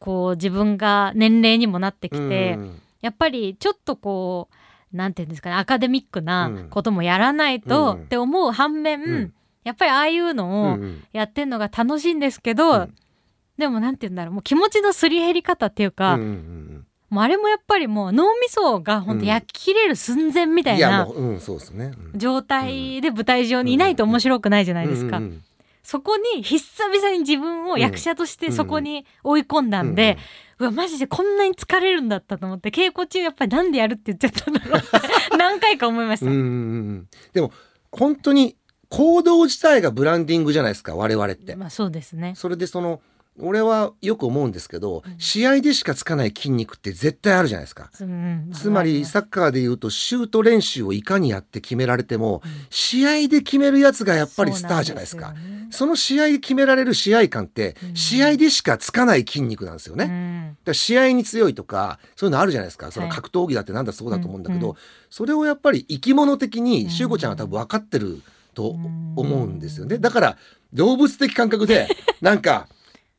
[0.00, 4.48] こう自分が年齢にもなってきて、うんやっぱりちょっとこ
[4.92, 6.68] うなんていうんですかねアカデミックうなん。
[6.68, 8.02] こともやらないと、うん。
[8.02, 9.32] って思う反面、うん。
[9.64, 12.94] やっぱりああいうのうをやってんのが楽しいんですけど、うん。
[13.56, 21.06] でもなんて言うんだろうもう気持ちのすり減り方っていうか、もうあれもやっぱりもう脳みそが本当焼き切れる寸前みたいな
[22.14, 25.20] 状態で舞台上にいないと面白くないじゃないですか。
[25.82, 30.18] そこに久々に自分を役者としてそこに追い込んだんで、
[30.58, 36.26] うわマジでこんなに疲れるんだったと思って稽古中やっぱりなんでやるって言っちゃったんだろうって何回か思いました。
[36.26, 36.48] うんうんうんう
[36.92, 37.52] んでも
[37.92, 38.56] 本当に
[38.88, 41.56] 行動自体がブランディングじゃないですか我々って。
[41.56, 42.34] まあそうですね。
[42.36, 43.00] それでその
[43.42, 47.90] 俺はよく思うんですけど、試合でしかつかない筋肉って絶対あるじゃないですか。
[48.00, 55.32] うんつまりサッカーで言うとシュート練習をいかにやって決められても、試合で決めるやつがやっぱりスターじゃないですか。
[55.32, 57.94] ねその試合で決められる試合感って、うん。
[57.94, 60.04] 試合でしかつかない筋肉なんですよね。
[60.04, 60.48] うん。
[60.50, 62.90] だから試合に強いとかそういうのあるじゃないですか。
[62.90, 64.76] そのはい格闘技だってなんだそうだと思うんだけど、うん
[65.08, 66.64] それをやっぱり生き物的うん。
[66.64, 68.22] にしゅうこちゃんは多分分かってる
[68.54, 68.68] と
[69.16, 69.98] 思うんですよね。
[69.98, 70.36] だから
[70.72, 71.88] 動物的感覚で
[72.20, 72.68] なんか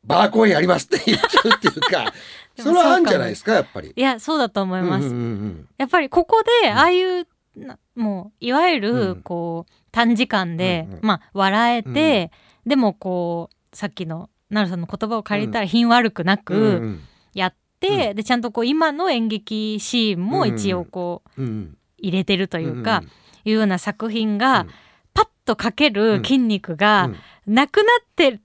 [0.04, 2.12] バーコインありますって言っちゃうっていうか
[2.56, 2.76] でそも。
[2.76, 3.92] れはあるんじゃないですかやっぱり。
[3.94, 9.22] いやそうだと思います、うんうんうんやっぱりここでああいうなもういわゆうるん。
[9.22, 11.00] こう短時間で、うんうん。
[11.02, 12.30] まあ笑えて、
[12.64, 17.00] でもこうさっきの奈良さんの言葉を借りたら品悪くなく、うんうん
[17.34, 21.76] やって、でちゃんとこう今の演劇シーンも一応こううんうん。
[21.98, 23.08] 入れてるというか、んい
[23.52, 24.68] うような作品が、うん。
[25.14, 27.10] パッとかける筋肉が
[27.46, 27.54] うん。
[27.54, 28.40] なくなって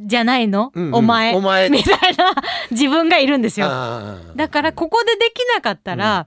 [0.00, 0.94] じゃないの、うんうん。
[0.94, 1.34] お前。
[1.34, 1.70] お前。
[1.70, 2.34] みたいな。
[2.70, 3.68] 自分がいるんですよ。
[4.34, 6.26] だからここでできなかったら、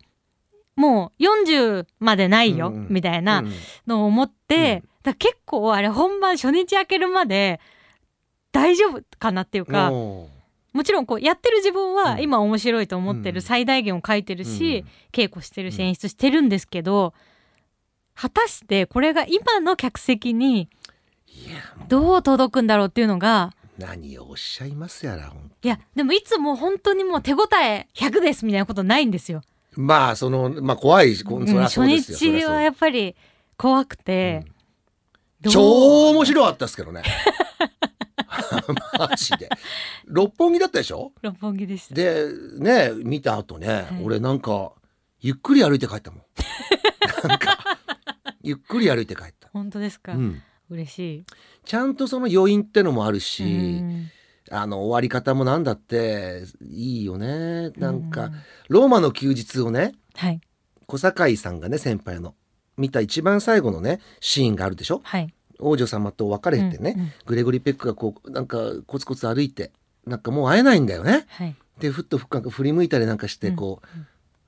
[0.75, 3.51] もう40までないよ、うんうんみたいなうん
[3.88, 5.13] のを思って、うん。
[5.15, 7.60] 結構あれ本番初日明けるまで
[8.51, 10.30] 大丈夫かなっていうか、お
[10.73, 12.21] もちろんこうやってる自分はうん。
[12.21, 13.36] 今面白いと思ってうん。
[13.36, 15.88] る最大限を書いてるーし、稽古してるしうん。
[15.88, 17.13] 演出してるんですけど、
[18.15, 20.69] 果たしてこれが今の客席に
[21.88, 25.32] どう届くんだろうっていうのが何をおっしゃいますやら
[25.63, 29.41] いやでもいつも本当にもう手応え100ですみたいなことないんですよ。
[29.76, 33.15] まあそのまあ怖いうん初そうですよそり日はやっぱり
[33.58, 34.45] 怖くて、
[35.41, 35.54] どう？
[35.54, 37.04] 超面白かったですけどね。
[38.97, 39.50] マジで。
[40.06, 41.12] 六本木だったでしょ？
[41.21, 41.95] 六本木でした。
[41.95, 42.26] で
[42.60, 44.04] ね見た後ね、い。
[44.04, 44.73] 俺なんか
[45.19, 46.21] ゆっくり歩いて帰ったもん。
[47.28, 47.58] なんか
[48.41, 51.25] ゆっくり歩いて帰った、本当ですか、うん、嬉しい。
[51.65, 54.12] ちゃんとその余韻ってのもあるし、うん。
[54.49, 57.71] あの終わり方もなんだっていいよね。
[57.71, 58.32] なんうか
[58.69, 60.39] ローマの休日をねはい。
[60.86, 62.34] 小堺さんがね先輩の
[62.77, 65.01] 見た一番最後のねシーンがあるでしょ？
[65.03, 65.34] はい。
[65.60, 67.12] 王女様と別れてね、うんうん。
[67.25, 69.71] グレゴリー・ペックがこうなんかコツコツ歩いて
[70.06, 71.25] なんかもう会えないんだよね。
[71.27, 71.56] はい。
[71.80, 73.56] でふっとふっか振り向いたりなんかしてうん。
[73.58, 73.82] こ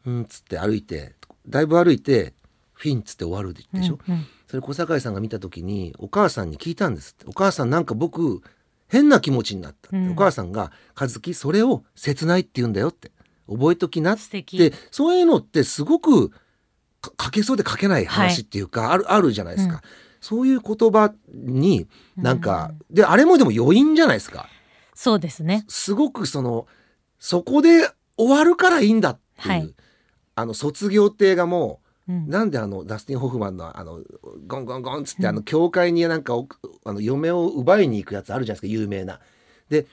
[0.05, 1.13] ううん、つって歩いて
[1.45, 2.33] だいぶ歩いて
[2.71, 7.25] フィンっつって終わるでしょ、うんうんそれ小堺さんが見た時にお母さんに聞いたんですって。
[7.27, 8.41] お母さんなんか僕
[8.87, 10.11] 変な気持ちになったって、うん。
[10.13, 13.11] お母さんが「和樹それを切ないって言うんだよ」って。
[13.47, 14.17] 覚えときなっ。
[14.17, 14.73] て。
[14.89, 16.29] そういうのってすごく
[16.99, 19.81] か書けそうで書けないはい話っていうか、あるあるじゃないですか、うん。
[20.19, 24.47] そういう言葉になんか、うんであれもでも余韻じゃないですか。
[24.95, 25.63] そうですね。
[25.67, 26.65] すごくその
[27.19, 29.75] そこで終わるからいいんだっていう、はい。
[30.33, 32.27] あの卒業って映画もうん。
[32.27, 34.01] なんであのダスティン・ホフマンのあの
[34.47, 35.27] ゴンゴンゴンっつって、うん。
[35.27, 36.47] あの教会になんかお
[36.83, 39.19] あの嫁を奪いに行くやつあるじゃないですか有名な。
[39.69, 39.85] で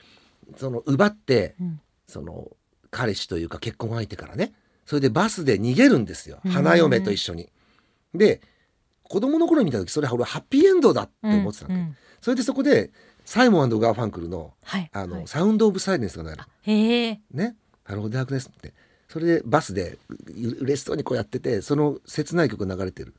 [0.57, 1.79] その奪ってうん。
[2.07, 2.51] その
[2.89, 4.53] 彼氏というか結婚相手からね。
[4.85, 6.39] それでバスで逃げるんですよ。
[6.43, 7.49] うん花嫁と一緒に。
[8.13, 8.41] で
[9.03, 11.81] 子供の頃に見た時それは俺ハッピーエンドだって思ってたの、うん。
[11.81, 12.91] うんそれでそこで
[13.25, 14.89] サイモンガーファンクルのはい。
[14.91, 15.27] あの、はい。
[15.27, 17.19] サウンド・オブ・サイレンスが流れる。
[17.31, 18.73] ね「ハローダークネス」って
[19.07, 23.13] それでバスでう嬉しそうにこうやっててその切ない曲が流れてる。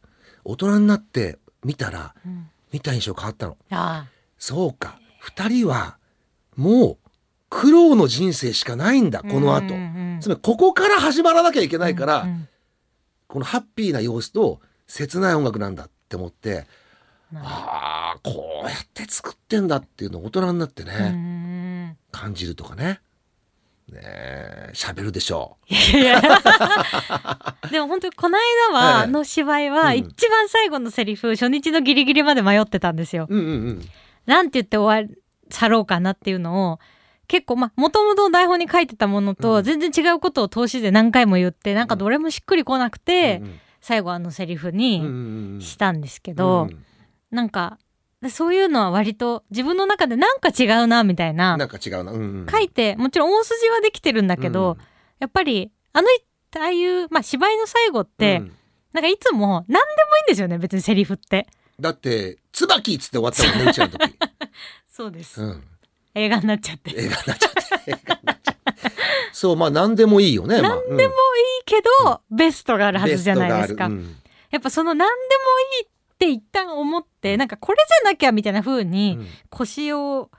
[0.44, 2.50] 大人になって見たらうん。
[2.70, 3.56] 見た印象変わったの。
[3.70, 4.06] あ
[4.38, 5.00] そうか。
[5.24, 5.96] 2人は
[6.56, 7.08] もう
[7.50, 9.22] 苦労の人生しかないんだあ。
[9.22, 10.20] この後、うんうんうん。
[10.20, 12.48] つまりここから始まらなきゃいけないから、うんうん。
[13.26, 16.66] このハッピーな様子と切ない音楽なんだって思って
[17.34, 18.14] あ。
[18.16, 23.00] あこうやって作ってんだっていうのを大人になってね、感じるとかね
[23.92, 25.74] ねえ喋るでしょう。
[25.98, 26.20] いや
[27.70, 28.38] でも本当にこの
[28.72, 29.10] 間は、ええ。
[29.10, 29.96] の芝居はうん。
[29.96, 33.26] 一番最後のセリフ、初日のギリギリまで迷ってたんですよ。
[33.28, 33.82] うんうんうん。
[34.26, 35.08] なんて言って終わ
[35.50, 36.78] 去ろうかなっていうのを
[37.28, 39.36] 結構まあもともと台本に書いてたものうん。
[39.36, 45.06] と全然違うことを通しで何回も言ってなんかどれもしっくりこなくて、うん最後あのセリフうんうんにうん
[45.54, 45.60] うん。
[45.62, 46.84] したんですけど、うん。
[47.30, 47.84] なんかで
[48.30, 51.56] そういうのは割と自分の中でなんか違うなみたいな。
[51.56, 52.46] なんか違うな、うんうん。
[52.50, 54.76] 書いてもちろん大筋はできてるんだけど、
[55.20, 56.08] やっぱりあの
[56.56, 58.52] ああいう、まあ、芝居の最後っうんて、うん。
[58.92, 61.46] なんかいつも何でもいいんですよね別にセリフって。
[61.78, 64.18] だって「椿」っつって終わったもんねうちらの時、
[64.90, 65.64] そうです、うん、
[66.14, 66.90] 映画になっちゃって。
[66.90, 67.52] いい映画になっちゃっ
[67.84, 67.90] て。
[67.92, 68.68] 映画になっちゃって。
[69.32, 71.14] そうまあ何でもいいよね何でも
[71.68, 73.86] けど、ベストがあるはずじゃないですか。
[73.86, 74.16] うん。
[74.50, 75.12] やっぱその何でも
[75.78, 79.18] いいって一旦思ってなんかこれじゃなきゃみたいな風に
[79.50, 80.30] 腰を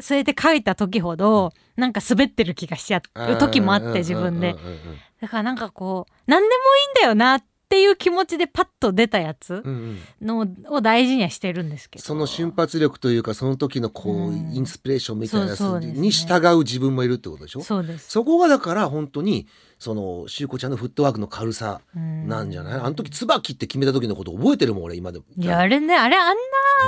[0.00, 4.78] 据えて書いた時ほどなんか滑ってる気がしちゃう時もあって自分でうんうんうん
[5.20, 6.56] だからなんかこう何でもい
[7.00, 7.46] いんだよなって
[7.80, 10.26] いう気持ちでパッと出たやつうんうん。
[10.26, 12.04] のを大事にはしてるんですけど。
[12.04, 14.54] その瞬発力というかその時のこう、うん。
[14.54, 17.62] インスピレーションみたいなやつに従う自分もいるってことでしょ？
[17.62, 18.10] そうです。
[18.10, 19.46] そこがだから本当に
[19.78, 25.24] そのしゅうこちゃんのフットワークの軽さなんじゃない、あの時椿って決めた時のこと覚えてるもん俺今でも。
[25.36, 26.36] いやあれねあれあん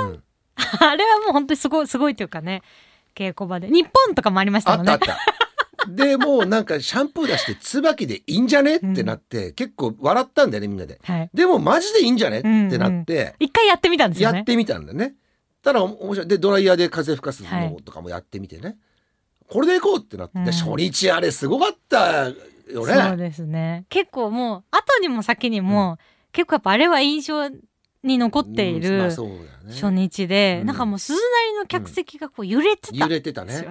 [0.03, 0.23] なうん。
[0.79, 2.63] あれはもう本当にすごいすごいというかね
[3.15, 3.67] 稽古場で。
[3.67, 4.91] 日本とかもありましたもんね。
[4.91, 5.46] あったあった
[5.87, 10.99] でもうなんかシャンプー出して椿でいいんじゃねってなって、結構笑ったんだよねみんなで。
[11.03, 11.29] はい。
[11.33, 14.37] でもマジでいいんじゃねってなって、一回やってみたんですよね。
[14.37, 15.15] やってみたんだよね。
[15.61, 16.27] ただ面白い。
[16.27, 17.71] でドライヤーで風吹かすはい。
[17.71, 18.77] のとかもやってみてね、
[19.49, 20.45] これでいこうってなって、うん。
[20.45, 22.35] で初日あれすごかったよ
[22.71, 23.85] そうねですね。
[23.89, 25.97] 結構もう後にも先にも、
[26.31, 27.49] 結構やっぱあれは印象
[28.03, 29.11] に残っていうんる
[29.67, 30.67] 初日で、うん。
[30.67, 33.67] なんかもう鈴なりの客席がこう揺れてた、揺れてたね。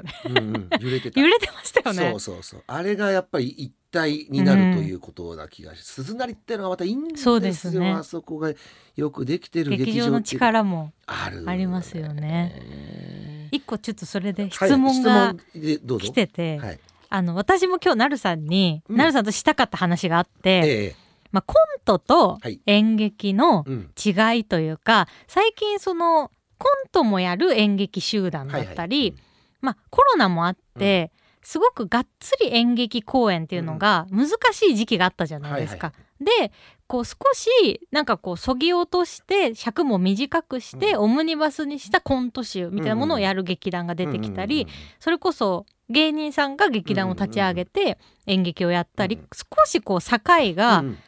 [0.81, 1.21] 揺れてた。
[1.21, 2.11] 揺れてましたよね。
[2.11, 2.65] そうそうそう。
[2.67, 7.41] あれがやっぱり一体になるということな気がし、鈴なりっていうのがまたいいんですよ。
[7.41, 7.93] ですね。
[7.93, 8.53] あそこが
[8.97, 12.21] よくできてる劇場の力もありますよね。
[12.21, 13.49] ね。
[13.53, 16.81] 一個ちょっとそれではい質問が来てて、はい。
[17.09, 18.97] あの私も今日なるさんに、うん。
[18.97, 21.06] なるさんとしたかった話があって、ええ
[21.37, 22.61] まあ、コントとはい。
[22.65, 23.91] 演劇のうん。
[24.03, 29.23] 違いというか最近そのコントもやる演劇集団だったり、はいはい。
[29.61, 35.93] まあ、コロナもあって、すごくがっつり演劇公演っていうのが難しい時期があったじゃないですか。
[36.19, 36.51] で
[36.87, 44.67] こう少しなんかこうそぎ落として尺も短くして、オムニバスにしたコント集みたいなものをやる劇団が出てきたり、
[44.99, 49.29] それこそ芸人さんが劇団を立ち上げて演劇をやったり、うん。
[49.35, 50.19] 少しこう境
[50.55, 50.99] が、うん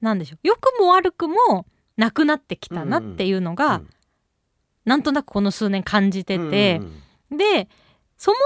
[0.00, 0.38] なんでしょう。
[0.42, 3.88] 良くも悪くもなくなってきたなっていうのが、うん
[4.84, 6.80] なんとなくこの数年感じてて。
[7.30, 7.68] う、んで
[8.16, 8.36] そも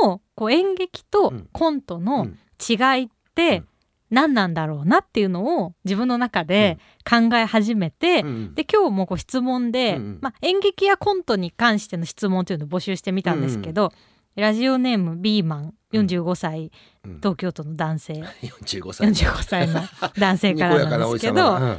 [0.00, 1.48] そもこう演劇とうん。
[1.52, 2.38] コントうのん。
[2.60, 3.62] 違いって
[4.10, 13.92] 何なんだろうなっていうのを自分の中で考え始めて、うんで今日もこう質問で、まあ、演劇やコントに関しての質問というのを募集してみたんですけど、
[14.36, 16.70] ラジオネームビーマン45歳、
[17.04, 17.16] うん。
[17.18, 18.12] 東京都の男性。
[18.42, 19.08] 45歳。
[19.10, 19.80] 45歳の
[20.18, 21.78] 男性からなんですけどがうん。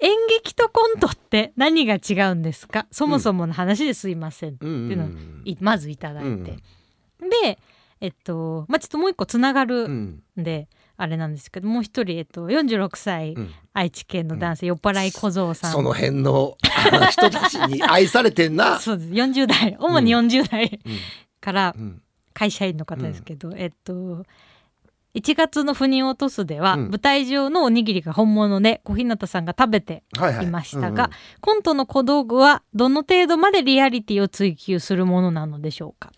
[0.00, 2.86] 演劇とコントって何が違うんですか？
[2.92, 4.70] そもそもの話ですいません、うん。
[4.70, 4.86] うん。
[4.86, 5.08] っていうのを
[5.44, 6.44] いまずいただいて、うん。
[6.44, 7.58] で
[8.00, 10.22] えっとまあちょっともう一個つながうるん。
[10.38, 13.50] んで、あれなんですけどもう一人、えっと、46歳、うん。
[13.72, 15.72] 愛知県の男性、酔っ払い小僧さん。
[15.72, 16.56] その辺の
[17.10, 18.78] 人たちに愛されてんな。
[18.80, 19.10] そうです。
[19.10, 20.92] 40代主に40代うん
[21.40, 22.02] からうん。
[22.34, 24.24] 会社員の方ですけど、えっと
[25.14, 26.90] 1月の「腑に落とす」では、うん。
[26.90, 36.12] 舞台上のおにぎりが本物で小日向さんが食べてはいましたが、コントの小道具はどの程度までリアリティを追求するものなのでしょうか？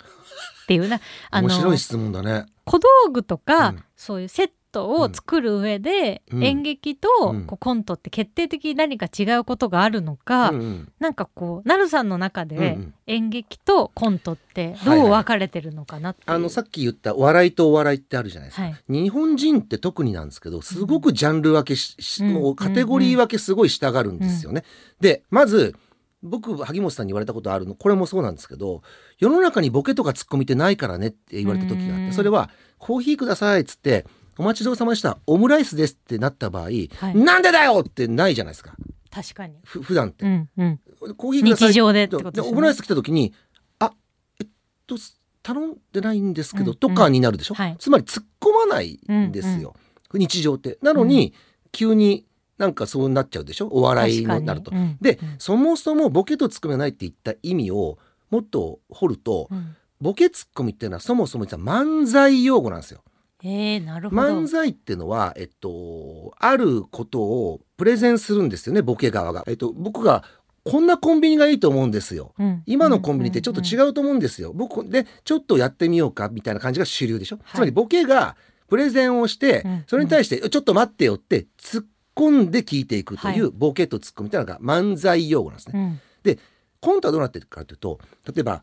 [0.65, 2.45] っていうなあの面白い質問だね。
[2.65, 3.85] 小道具とか、うん。
[3.97, 6.45] そういうセットを作る上で、うん。
[6.45, 7.47] 演劇とうん。
[7.47, 10.93] こうコントって決定的に何か違うことがあるのか、うんうん。
[10.99, 12.95] なんかこうなるさんの中でうんうん。
[13.07, 18.63] 演劇とコントってどう分かれてるのかなっていう、あのさっき言った笑いとお笑いってあるじゃないですか。
[18.63, 18.75] はい。
[18.89, 22.33] 日本人って特になんですけどすごくジャンル分けし、しうん。
[22.35, 24.65] もうカテゴリー分けすごいしたがるんですよね。
[25.01, 25.75] でまず
[26.23, 28.83] 僕萩本さんに言われたことあるのこれもそうなんですけど
[29.19, 32.07] 世の中にボケとかツッコミってないからねって言われた時があっうん。
[32.09, 34.05] てそれは「コーヒーください」っつって
[34.39, 35.19] 「お待ちどうさまでした。
[35.27, 36.77] オムライスです」ってなった場合はい。
[37.15, 38.75] なんでだよってないじゃないですか。
[39.11, 40.25] 確かに、ふ普段って。
[40.25, 40.29] う。
[40.29, 40.81] んうん、
[41.17, 42.17] コーヒー日常でね。
[42.43, 43.33] オムライス来た時に
[43.81, 43.93] 「あ
[44.41, 44.47] えっ
[44.87, 44.97] と
[45.43, 47.77] 頼んでないんですけど」うんとかになるでしょ、はい。
[47.79, 49.75] つまり突っ込まないんですよ、
[50.15, 50.79] 日常って。
[50.83, 51.35] なのに、
[51.73, 52.25] 急に
[52.57, 53.69] なんかそうなっちゃうでしょ？
[53.69, 54.71] お笑いになると。
[54.71, 54.97] 確かに。
[55.01, 55.35] で、うん。
[55.39, 57.99] そもそもボケとツッコミがないって言った意味を
[58.31, 59.77] もっと掘ると、うん。
[60.01, 63.03] ボケツッコミっていうのはそもそも実は漫才用語なんですよ。
[63.43, 69.45] えー、なるほど漫才っていうのは、えっと、あることをプレゼンするんですよねボケ側が。
[69.47, 70.25] えっと、僕が
[70.65, 72.35] こんなコンビニがいいと思うんですよ。
[72.39, 74.53] うん今のコンビニってちょっと違ううと思うんですよ。
[74.53, 77.37] 僕でちょっとやってみようかみたいな感じが主流でしょ？
[77.37, 78.37] はいつまりボケが
[78.69, 85.81] プレゼンをして、うんそれに対して、ちょっと待ってよって突っ込んで聞いていくといはうボケとツッコミみたいなのが漫才用語なんですね。
[85.81, 85.89] んう
[86.33, 86.39] ん
[86.81, 88.63] コントはどうなってるかというと例えば、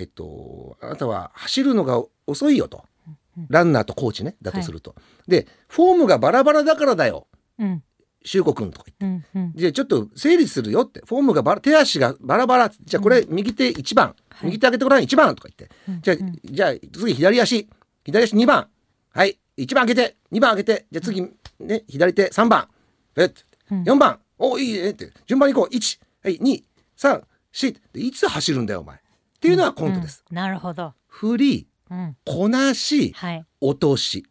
[0.00, 2.82] えっと、あなたは走るのが遅いよとうん
[3.48, 4.94] ランナーとコーチねだとすると。
[5.26, 7.26] でフォームがバラバラだからだよ。
[7.58, 7.82] うん。
[8.24, 9.34] 修子くんとか言って。
[9.36, 9.52] うんうん。
[9.54, 11.00] じゃあちょっと整理するよって。
[11.06, 12.68] フォームがバラ手足がバラバラ。
[12.68, 14.46] じゃあこれ右手1番、はい。
[14.46, 16.40] 右手上げてごらん1番とか言って、じゃあ、うん。
[16.44, 17.68] じゃあ次左足。
[18.04, 18.68] 左足2番。
[19.10, 19.38] はい。
[19.56, 20.16] 1番上げて。
[20.30, 20.86] 2番上げて。
[20.90, 21.22] じゃあ次
[21.60, 22.68] ね左手3番。
[23.16, 23.32] えっ
[23.70, 23.82] うん。
[23.82, 24.18] 4番。
[24.38, 25.12] おいいねって。
[25.26, 25.74] 順番にこう。
[25.74, 26.38] 1はい。
[26.38, 27.22] 234
[27.92, 28.96] でいつ走るんだよお前。
[28.96, 29.00] っ
[29.42, 30.36] ていうのはコントです、うん。
[30.36, 31.66] なるほど、振りうん、
[32.24, 34.24] こなしはい、落とし。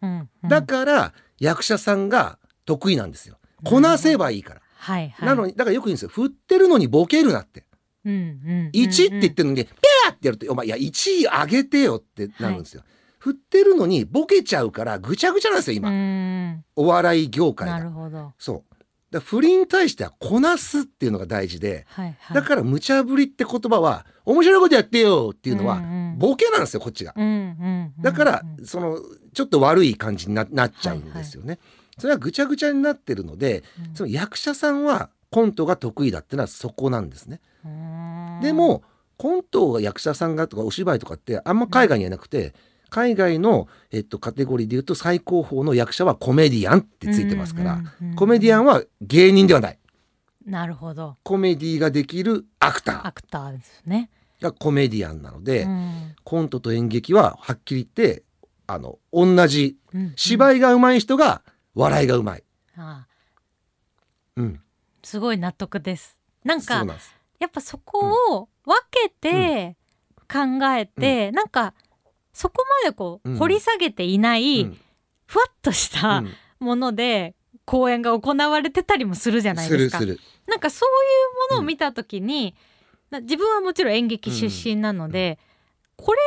[0.48, 3.38] だから役者さんが得意なんですよ。
[3.64, 5.28] こなせばいいから、はいはい。
[5.28, 6.10] なのにだからよく言うんですよ。
[6.10, 7.66] 振ってるのにボケるなって。
[8.04, 10.80] うんうん1って言ってるのに、ピャーってやると、お前、いや、1
[11.12, 12.82] 位上げてよってなるんですよ。
[13.20, 15.92] 振ってるのにボケちゃうからぐちゃぐちゃなんですよ、う今。
[15.92, 16.64] ん。
[16.76, 17.92] お笑い業界なるが。
[17.92, 18.34] ほど。
[18.40, 18.71] そう。
[19.12, 25.82] だから振りに対してはこなすっていうのが大事で、はいはいだから無茶ぶりって言葉は面白いことやってよっていうのは
[26.18, 27.14] ボケなんですよこっちが。
[27.16, 28.98] うんうんうんだからうんその
[29.34, 31.60] ちょっと悪い感じにななっちゃうんですよね。
[31.98, 37.42] それはぐちゃぐちゃになってるのでうんその役者さんはコントが得意だってのはそこなんですね。
[38.42, 38.84] でも
[39.18, 42.54] コントが役者さんがとかお芝居とかってあんま海外にはなくて、
[42.92, 49.80] 海外の、えっと、カテゴリーで言うと最高峰の役者はコメディアンってついてますから、うんうんうんコメディアンは芸人ではない。
[50.46, 51.18] なるほど。
[51.24, 56.16] コメディができるアクタアクターですね、ーがコメディアンなので、うん。
[56.24, 58.24] コントと演劇ははっきり言って
[58.68, 59.78] あの同じ。
[59.94, 61.42] うん芝居が上手い人が
[61.74, 62.44] 笑いが上手い。
[62.76, 63.08] ああ。
[64.36, 64.62] うん、
[65.04, 66.20] すごい納得です。
[66.44, 66.86] なんか。
[67.40, 69.78] やっぱそこを分けて
[70.32, 71.74] 考えて、なんか
[72.34, 73.38] そこまでこう、うん。
[73.38, 74.78] 掘り下げていない、うん。
[75.26, 76.34] ふわっとしたうん。
[76.60, 80.00] もので公演が行われてたりもするじゃないですか。
[80.00, 80.06] す。
[80.48, 80.90] なんかそう
[81.50, 82.56] いうものを見た時に、
[83.10, 85.40] な自分はもちろん演劇出身なので、
[85.96, 86.20] これ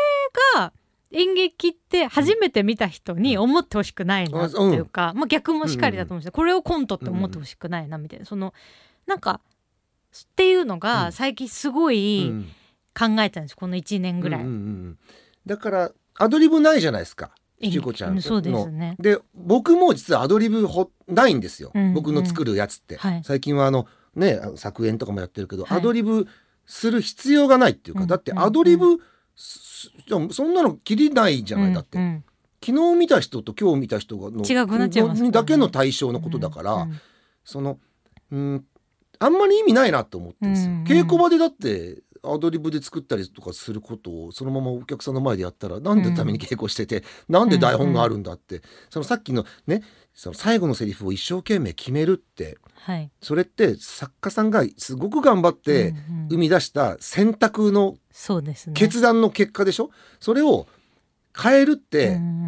[0.57, 0.73] が
[1.11, 8.25] 演劇って初めて見た人に思ってほしくないなっていうか、まあ逆もしかりだと思うんですよ、これをコントって思ってほしくないなみたいな。
[8.25, 8.55] その
[9.07, 9.40] なんか
[10.17, 10.81] っていうのうん。
[10.81, 12.49] が最近すごいうん。
[12.97, 14.43] 考えたんですこの1年ぐらい。
[14.43, 14.99] うんうんうん
[15.47, 17.33] だからアドリブないじゃないですか。
[17.61, 18.15] 演劇しゅうこちゃん。
[18.17, 18.97] のそうですね。
[18.99, 21.95] で僕も実はアドリブほないんですよ、うん。
[21.95, 23.23] 僕の作るやつって、はい。
[23.25, 25.79] 最近はあのね作演とかもやってるけど、はい。
[25.79, 26.27] アドリブ
[26.67, 28.07] する必要がないっていうか、うん。
[28.07, 28.99] だってアドリブ、
[29.37, 29.91] す
[30.31, 32.05] そんなのきりないじゃない、だって、うん。
[32.05, 32.25] うん。
[32.65, 35.29] 昨日見た人と今日見た人がの違くなっちゃいますね。
[35.29, 37.01] のだけの対象のことだから、うんうん。
[37.45, 37.79] その
[38.31, 38.65] うん
[39.19, 40.79] あんまり意味ないなと思ってるんですよ、うん。
[40.79, 40.85] うん。
[40.85, 49.83] 稽古場でだってアドリブで作ったりとかすることをそのままお客さんの前でやったらなんでために稽古してて、なんで台本があるんだって、そのさっきのね
[50.15, 53.11] その最後のセリフを一生懸命決めるってはい。
[53.21, 56.29] それって作家さんがすごく頑張ってうんうん。
[56.29, 57.97] 生み出した選択の。
[58.75, 59.91] 決断の結果でしょ？
[60.21, 60.69] それを
[61.37, 62.44] 変えるって、うんうん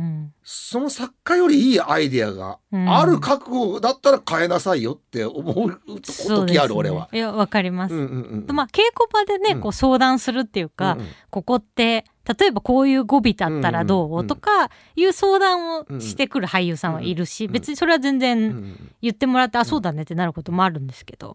[0.48, 7.08] その作家よりいいアイデアがある覚悟だったら変えなさいよって思う時ある、俺は。
[7.12, 7.94] いやわかります。
[7.94, 9.60] うんうんうんまあ稽古場でね、うん。
[9.60, 11.06] こう相談するっていうか、うんうん。
[11.30, 12.04] ここって
[12.38, 18.90] 例えばこういう語尾だったらどう、うんうんうんとかいう相談をしてくる俳優さんはいるし、うん別にそれは全うんう然ん。
[19.02, 21.34] 言ってもらって、あそうだねってなることもあるんですけど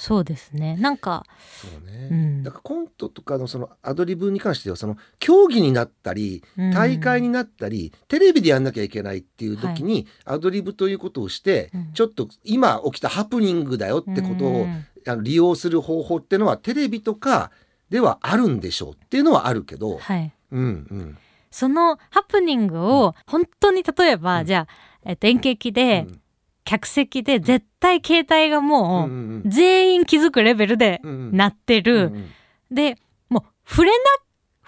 [0.00, 0.78] そうですね。
[0.80, 1.26] なんか、
[1.60, 2.08] そうね。
[2.10, 2.42] うん。
[2.42, 6.70] だからコントとかのそのアドリブに関してはその競技になったりうん。
[6.70, 11.92] 大会になったり、テレビでやんなきゃいけないっていう時に、アドリブということをして、うん。
[11.92, 14.86] ちょっと今起きたハプニングだよってことを、うん。
[15.06, 17.50] あの利用する方法っていうのはテレビとか
[17.90, 21.18] ではあるんでしょうっていうのはあるけど、はい、うんうん。
[21.50, 24.46] そのハプニングを本当に例えば、うん。
[24.46, 26.20] じゃあ、えっと、演劇で、うん
[26.64, 31.36] 客席で絶対携帯がもう全員気づくレベルでうんうん。
[31.36, 32.12] なってる、
[32.70, 32.96] で
[33.28, 34.04] もう触れな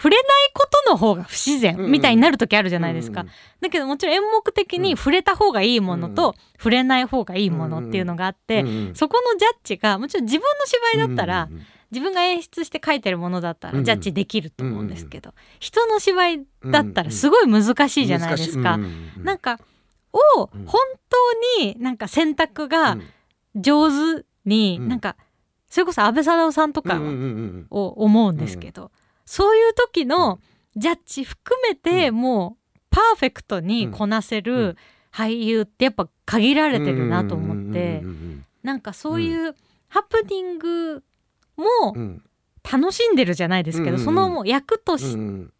[0.02, 3.28] 触れないことの方が不自然みたいになる時あるじゃないですか、うん
[3.60, 11.48] だけどもちろん演目的に触れた方がいいものと、触れない方がいいものっていうのがあって、そこのジャッジがもちろん自分の芝居だったら、
[11.92, 18.80] 自分が演出して書いてるものだったらジャッジできると思うんですけど、人の芝居だったらすごい難しいじゃないですか。
[19.18, 19.60] なんか
[20.12, 20.66] をうん。
[20.66, 23.02] 本当になんか選択がうん。
[23.54, 24.88] 上手に、うん。
[24.88, 25.16] なんか
[25.68, 27.00] それこそ安倍貞夫さんとか
[27.70, 28.90] を思うんですけど、
[29.24, 30.40] そういう時の
[30.76, 32.16] ジャッジ含めてうん。
[32.16, 34.44] もうパーフェクトにこなせうん。
[34.44, 34.76] る
[35.12, 38.02] 俳優ってやっぱ限られてるなと思って
[38.62, 39.54] なんかそういう
[39.88, 41.04] ハプニング
[41.54, 41.94] も
[42.70, 45.14] 楽しんでるじゃないですけど、うんその役とし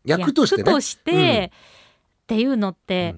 [0.07, 3.15] 役としてっていうのって、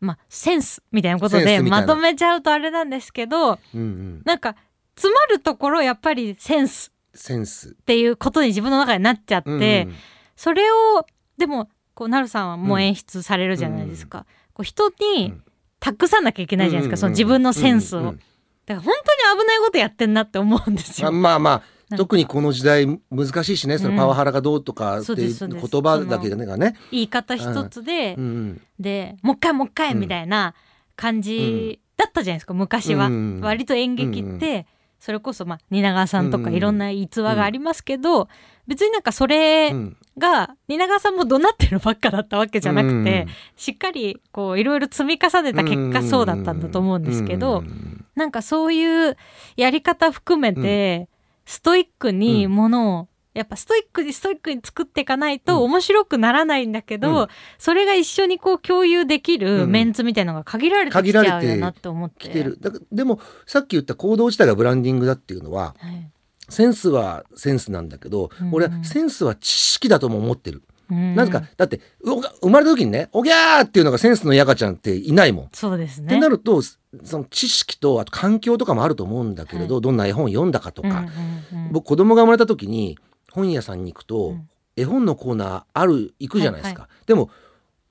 [0.00, 4.22] まあセンスみたいなことでまとめちゃうとあれなんですけどうんうん。
[4.24, 4.56] なんか
[4.96, 6.92] 詰まるところやっぱりセンス。
[7.14, 7.70] センス。
[7.70, 9.94] っていうことに自分の中になっちゃって、うんうん。
[10.36, 11.06] それを
[11.36, 15.34] でもこうなるさんはもう演出されるじゃないですか、こう人に
[15.80, 18.18] 託さなきゃいけないじゃないですか、その自分のセンスを、うんうんうん。
[18.18, 18.26] だか
[18.74, 18.94] ら本
[19.26, 21.12] 当に危ないことやってんなって思うんですあよ。
[21.12, 21.62] まあまあ
[21.96, 28.24] 特にこの時代難しいしねそのパワハラがどうとかっていう言葉だけがね言い方一つで、うん。
[28.24, 30.00] うんでもう一回もう一回うん。
[30.00, 30.54] みたいな
[30.96, 33.40] 感じだったじゃないですか昔は、うん。
[33.40, 34.66] 割と演劇って、
[35.00, 38.28] それこそまあ蜷川さんとかうんいろんな逸話がありますけど、
[38.66, 39.96] 別になんかそれうん。
[40.18, 43.26] が蜷川さんも怒鳴ってるばっかだったわけじゃなくて、うん
[43.56, 49.16] しっかりこういろいろ積み重ねた結果そうだったんだと思うんですけど、うんなんかそういう
[49.56, 51.08] やり方含めて、
[51.48, 57.28] ストイックにものをやっぱストイックにストイックに作っていかないと面白くならないんだけど、うん。
[57.58, 62.28] それが一緒にこう共有できるメンツみたいなのが限られてきちゃうよなって思って。
[62.28, 62.58] 来てる。
[62.92, 66.10] でもさっき言った行動自体がブランディングだっていうのははい。
[66.50, 68.52] センスはセンスなんだけど、うん。
[68.52, 70.58] 俺はセンスは知識だとも思ってる。
[70.58, 71.42] うんなぜか？
[71.56, 75.48] だってう生まれた時にね「おぎゃー!」っていうのがセンスのやかちゃんっていないもん。
[75.52, 76.06] そうですね。
[76.06, 76.78] ってなるとそ
[77.18, 82.98] の知識とあと環境とかもあると思うんだけれど、はどんな絵本読んだかとか、うんうんうん僕子供が生まれた時に
[83.30, 84.48] 本屋さんに行くと、うん。
[84.76, 87.30] 絵本のコーナーある行くじゃないですか、でも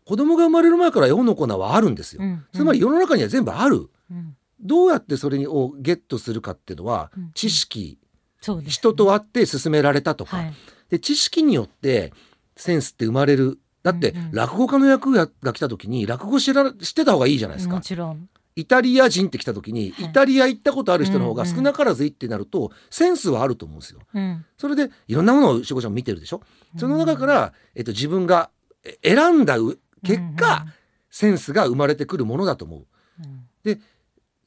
[0.05, 2.45] 子供が生まれる前から絵本のコーナーはあるんですよ、うんうん。
[2.53, 3.89] つまり世の中には全部ある。
[4.09, 4.35] うん。
[4.61, 7.99] どうやってそれをゲットするかっていうのは、うん知識
[8.47, 8.63] ね。
[8.67, 10.53] 人と会って進められたとか、はい。
[10.89, 12.13] で知識によって
[12.57, 13.59] センスって生まれる。
[13.83, 17.75] だって、落語家の役が来た時に落語知ら知ってた方がいいじゃないですか。
[17.75, 18.27] もちろん。
[18.57, 20.05] イタリア人って来た時に、はい。
[20.05, 24.01] イタリア行ったことある人の方が少なからずいいってなると、センスはあると思うんですよ。
[24.13, 24.45] うん。
[24.57, 26.41] それでいろんなものをしごちゃん見てるでしょ？
[26.75, 28.49] その中から、えっと、自分が
[28.83, 30.65] え選んだう結果、
[31.09, 32.85] センスが生まれてくるものだと思う。
[33.19, 33.71] うん。
[33.71, 33.81] うん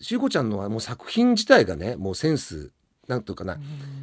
[0.02, 2.72] しごちゃんのはもう作品自体がねもうセンス
[3.06, 3.60] なんというかな、うん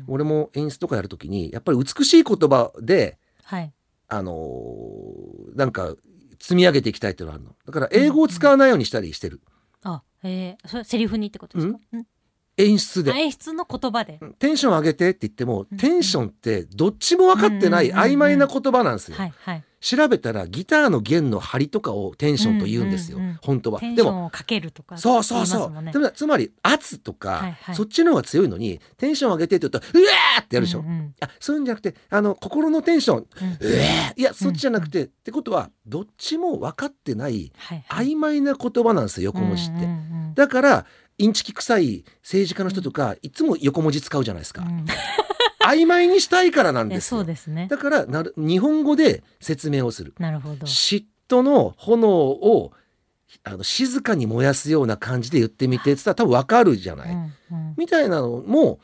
[0.08, 3.74] 俺も演出とかやるときにやっぱり美しい言葉ではい。
[4.08, 5.96] あのーなんか
[6.40, 7.56] 積み上げていきたいっていうのがあるの。
[7.66, 9.42] だから英語を使わないようにしたりしてる、
[9.84, 11.80] あ、えー、それセリフにってことですか？
[11.94, 12.08] うん。
[12.58, 13.12] 演出で。
[13.12, 14.20] あ演出の言葉で。
[14.40, 15.78] テンション上げてって言っても、うん。
[15.78, 18.12] テンションってどっちも分かってないうんうんうん。
[18.14, 19.64] 曖昧な言葉なんですよ、はいはい。
[19.80, 23.80] 調べたらギターの弦の張りとかをテンションと言うんですよ、うんうんうん本当は。
[23.80, 24.98] でもかけるとか。
[24.98, 27.76] そうそうそう、つまり圧とか、はいはい。
[27.76, 33.24] そっちの方が強いのにテンション上げてって言うとうわーってやるでしょ、うんうんあそういうんじゃなくてあの心のテンションうん。
[33.24, 33.28] う
[33.62, 38.08] えーいやそっちじゃなくて、ってことはどっちも分かってないはいはい。
[38.08, 39.92] 曖昧な言葉なんですよ横文字って、うんうんう
[40.32, 40.34] ん。
[40.34, 40.86] だから
[41.20, 44.86] インチキ臭い政治家の人とか、いつも横文字使うじゃないですか、うん
[45.68, 47.20] 曖昧にしたいからなんですよ。
[47.20, 47.68] そうですね。
[47.70, 50.14] だからなる日本語で説明をする。
[50.20, 50.66] なるほど。
[50.66, 52.72] 嫉妬の炎を
[53.44, 57.74] あの静かに燃やすような感じで言ってみてって言ったら多分分かるじゃない、うんうん。
[57.78, 58.80] みたいなのも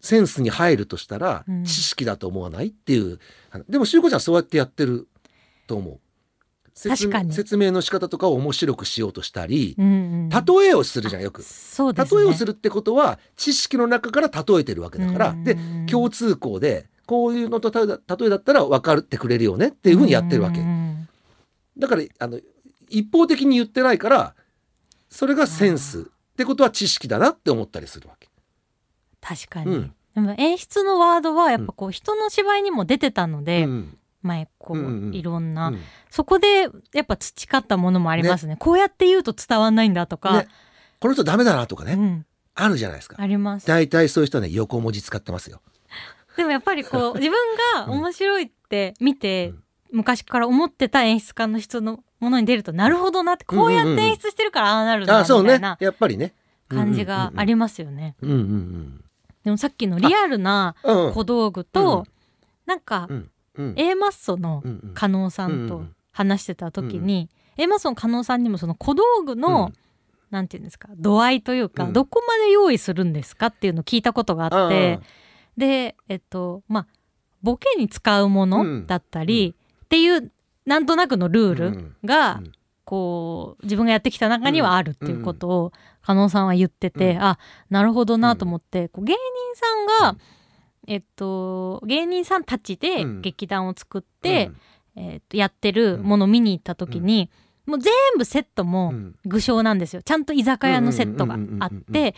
[0.00, 1.64] センスに入るとしたらうん。
[1.64, 2.68] 知識だと思わない？
[2.68, 3.18] っていう、
[3.68, 5.08] でもしゅうこちゃんはそうやってやってる
[5.66, 5.94] と思う。
[5.94, 6.07] 説
[6.82, 7.32] 確かに。
[7.32, 9.88] 説明の仕方とかを面白くしようとしたり、うんう
[10.26, 11.42] ん例えをするじゃんよく。
[11.42, 12.20] そうですね。
[12.20, 15.56] 例えをするってことは知識の中から例えてるわけだから、うんで
[15.90, 17.84] 共通項でこういうのと例
[18.26, 21.08] えだったら分かってくれるよねっていうふうにやってるわけ、うんうん
[21.78, 22.40] だからあの
[22.90, 24.34] 一方的に言ってないから
[25.08, 26.04] それがセンスっ
[26.36, 28.28] てことは知識だなって思ったりするわけ。
[29.20, 29.74] 確かに。
[29.74, 29.94] うん。
[30.14, 35.14] でも演出のワードはやっぱこう人の芝居にも出てたので、うん前こう、うんうん。
[35.14, 35.80] いろんな、うん。
[36.10, 38.56] そこでやっぱ培ったものもありますね。
[38.58, 40.48] こうやって言うと伝わんないんだとか、ね。
[41.00, 43.16] この人ダメだなとかね、うん、あるじゃないですか。
[43.18, 43.66] あります。
[43.66, 45.60] 大体そういう人はね横文字使ってますよ。
[46.36, 47.36] でもやっぱりこう 自分
[47.76, 49.62] が面白いって見て、うん。
[49.90, 56.34] 昔から思ってた演出家の人のものに出るとなるほどなってこうやって演出してるからああなるんだあそうねみたいなやっぱりね。
[56.68, 58.14] 感じがありますよね。
[58.20, 59.04] うんうん
[59.44, 61.06] でもさっきのリアルなうんうん。
[61.06, 61.66] うん小道具うん。
[61.66, 62.06] と
[62.66, 63.30] なんかうんうん。
[63.76, 64.62] A マッソの
[64.94, 69.72] 加納さんと話してた時に A マッソの加納さんにもその小道具の
[70.30, 71.92] なんていうんですか度合いというかうん。
[71.92, 75.06] どこまで用意するんですかっていうのを聞いたことがあってあ
[75.56, 76.86] でえっとまあ
[77.42, 79.54] ボケに使うものだったり
[79.84, 80.30] っていう
[80.66, 82.52] なんとなくのルールうんがうん。
[82.84, 87.22] こう自分がやってきた中にはあるっていうことを加納さんは言ってて、うん。
[87.22, 87.38] あ
[87.68, 89.18] なるほどなと思って、こう芸人
[89.54, 90.18] さんが、うん
[90.88, 93.20] えっと芸人さんたちでうん。
[93.20, 94.50] 劇団を作って、
[94.96, 97.30] えっとやってるものを見に行った時に、
[97.66, 99.14] もう全部セットうもん。
[99.26, 100.02] 具象なんですよ。
[100.02, 101.84] ちゃんと居酒屋のセットがあっうんうんうんうんうん。
[101.92, 102.14] て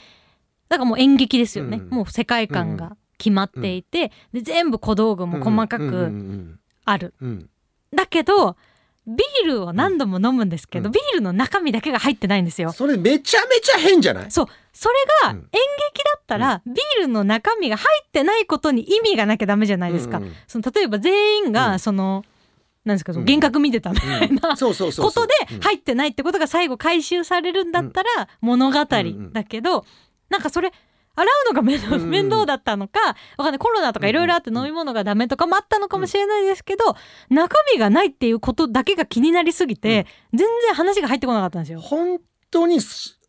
[0.69, 1.91] だからもう演劇ですよね、うん。
[1.91, 6.61] もう世界観が決まっていて、で全部小道具も細かうんうんくうん。
[6.85, 7.15] ある。
[7.21, 7.51] うん。
[7.93, 8.57] だけど
[9.17, 10.93] ビールを何度も飲むんですけど、うん。
[10.93, 12.73] ビールの中身だけが入ってないんですよ。
[12.73, 14.31] それめちゃめちゃ変じゃない？
[14.31, 14.47] そう。
[14.73, 14.95] それ
[15.25, 15.37] がうん。
[15.39, 20.19] 演劇だったら、ビールの中身が入ってないことに意味がなきゃダメじゃないですか。
[20.19, 21.53] うんうんその例えば全員うん。
[21.53, 22.25] がその、
[22.85, 23.29] なんですかそのうん。
[23.29, 25.61] 幻覚見てたみたいな、ことでうん。
[25.61, 28.85] 入ってないってことが最後回収されるんだったら物語
[29.33, 29.85] だけど、
[30.29, 30.73] なんかそれ
[31.17, 31.79] 洗うのが面
[32.31, 33.01] 倒,、だったのか
[33.37, 33.59] わかんない。
[33.59, 36.97] コロナとかいろいろあって飲み物がダメとかもあったのかもしれないですけど、
[37.29, 41.81] 中身がないっていうことだけが気になりすぎて、全然話が入ってこなかったんですよ。
[41.81, 42.19] 本
[42.51, 42.81] 当に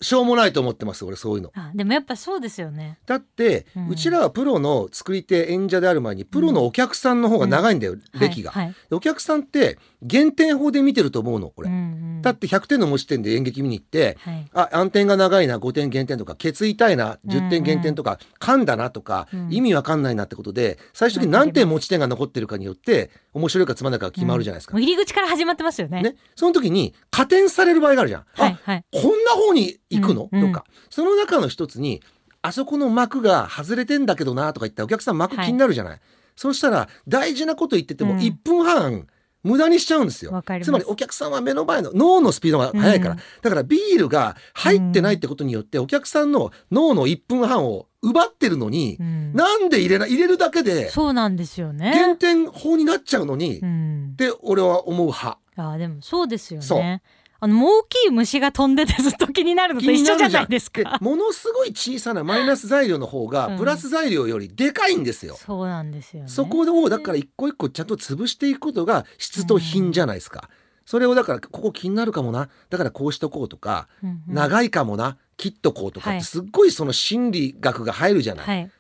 [0.02, 1.52] ししょうもないと思ってます俺そういうの。
[1.56, 3.00] あでもやっぱそうですよね。
[3.06, 8.76] だって、ううんちらはプロの作り手演者である前にプロのお客さんの方が長いんだよ、歴が、はいはい。
[8.90, 11.86] でお客さんって減点法で見てると思うの俺、うんうんう
[12.20, 12.22] ん。
[12.22, 14.50] だって100点の持ち点で演劇見に行ってはい。
[14.54, 19.54] あ暗転が長いな5点減点とかケツ痛いな10点減点とか、噛んだなとか、うん。
[19.54, 24.74] 意味わかんないなってことで最終的に何点持ち点が残ってるかによって面白いかつまんないかが決まるじゃないですか。
[24.74, 26.02] もう入り口から始まってますよね。
[26.02, 28.26] ね、その時に加点される場合があるじゃん。
[28.34, 28.78] はいはい。
[28.78, 30.52] あこんな方に行くの、うんうん。
[30.52, 30.66] とか。
[30.90, 32.02] その中の一つに
[32.42, 36.00] あそこの幕が外れてんだけどなとか言ったらお客さん幕気になるじゃない、
[36.36, 38.20] そうしたら大事なこと言っててもうん。
[38.20, 39.08] 1分半
[39.44, 49.34] 無駄にしちゃうんですよ、つまりお客さんは目の前の脳のスピードが速いから、うんだからビールが入ってないってことによってお客さんの脳の1分半を奪ってるのに、うん。
[49.34, 50.12] なんで入れない？
[50.12, 51.92] 入れるだけでそうなんですよね。
[51.92, 54.16] 減点法になっちゃうのに、っうん。
[54.18, 55.40] て俺は思う派。
[55.56, 57.02] あーでもそうですよね。
[57.44, 61.00] あの大きい虫が飛んでてずっと気になるのと一緒じゃないですか。
[61.02, 65.36] ものすごい小さなマイナス材料の方うんがプラス材料よりでかいんですよ。
[65.36, 66.30] そうなんですよね。
[66.30, 70.52] そこをだから一個一個ちゃんと潰していくことが質と品じゃないですか。
[70.86, 78.46] それをだからここ気になるかもなだからこうしとこうとか、うんうん長いかもな切っとこうとかっはいてすっごいその心理学が入るじゃない。
[78.46, 78.72] はい。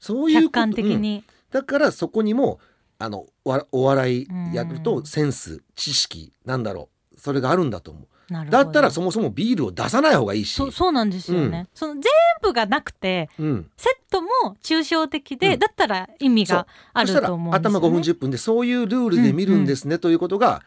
[0.00, 1.22] そういうこと客観的うんに。
[1.52, 2.58] だからそこにも
[2.98, 8.06] あのわお笑いやるうんとセンス知識なんだろうそれがあるんだと思う。
[8.50, 10.54] だったらそもそもビールを出さない方がいいし。
[10.54, 11.58] そうそうなんですよね。
[11.58, 12.02] うんその全
[12.42, 14.28] 部がなくてうんセットも
[14.62, 17.78] 抽象的で、うんだったら意味があると思うんですよ、ね。
[17.80, 20.62] 頭5分10分でそういうルールで見るんですね、ということが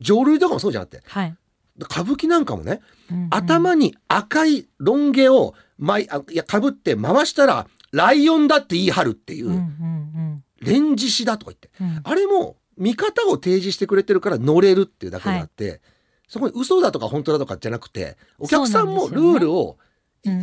[0.00, 1.36] 浄瑠璃とかもそうじゃなくてはい。
[1.82, 2.80] 歌舞伎なんかもね、
[3.10, 15.80] うんうん頭に赤いロン毛を巻いあいやかぶって回したらライオンだって言い張るっていう、うんうんレンジ師だとか言ってうんうんあれも見方を提示してくれてるから乗れるっていうだけであって、
[16.26, 19.76] そこに嘘だとか本当だとかじゃなくてお客さんもルールを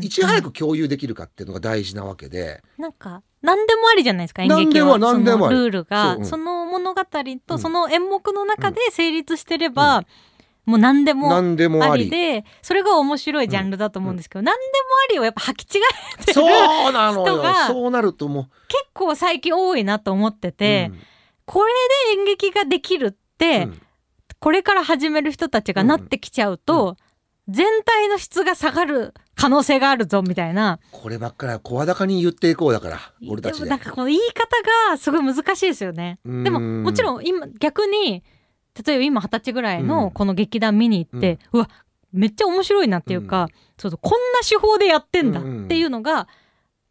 [0.01, 4.97] いち早く共有できるかっていうのが大事なわけで、なんか何でもありじゃないですか演劇は。
[4.97, 6.13] 何でもルールが。
[6.13, 6.25] そううん。
[6.25, 7.39] その物語うん。
[7.39, 10.03] とその演目の中で成立してれば、
[10.65, 12.05] もう何でも何でもああり。
[12.05, 14.65] りでそれが面白いジャンルだと思うんですけど、何でも
[15.09, 15.81] ありをやっぱ履き違
[16.19, 16.43] えてるそ
[16.89, 17.25] うなのよ。
[17.25, 20.91] 人がそうなるとも結構最近多いなと思ってう、て、
[21.47, 21.71] これ
[22.13, 23.81] で演劇ができるって、うん。
[24.39, 26.97] これから始める人たちがなってきちゃうと、
[27.47, 30.79] 全体の質が下がる可能性があるぞみたいな。
[30.91, 33.59] こればっかりは声高に言っていこうだから俺たちで。
[33.63, 36.19] でもなんかこの言い方がすごい難しいですよね。
[36.25, 36.43] うん。
[36.43, 38.23] でももちろん今逆に
[38.85, 39.87] 例えば今二十歳ぐらいうん。
[39.87, 41.69] のこの劇団見に行って、うわ
[42.11, 46.27] めっちゃ面白いなっていうか、そうそうこんな手法でやってんだっていうのが、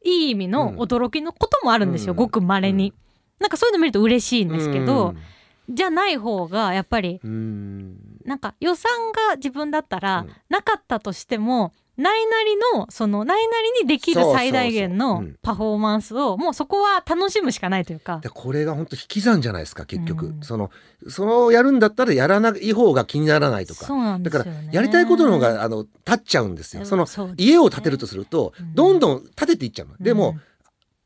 [0.05, 2.17] いい意味の驚きのこともあるんですよ、うん。
[2.17, 2.95] ごく稀に、
[3.41, 5.75] なんかそういうの見ると嬉しいんですけど、うん。
[5.75, 7.97] じゃない方がやっぱりうん。
[8.25, 10.31] なんか予算が自分だったらうん。
[10.49, 15.37] なかったとしても、ないなりのそのないなりにできる最大限うのん。
[15.43, 18.19] パフォーマンスをもうそこは楽しむしかないというか。
[18.23, 20.41] でこれが本当引き算じゃないですか結局、うん。
[20.43, 20.71] その
[21.09, 23.87] そのやるんだったらやらない方が気にならないとか。
[23.87, 26.85] そうなんでだからやりたいことの方があの立っちゃうんですよ。
[26.85, 27.07] その
[27.39, 28.75] 家を建てるとするとうん。
[28.75, 30.37] どんどん建てていっちゃうの、でも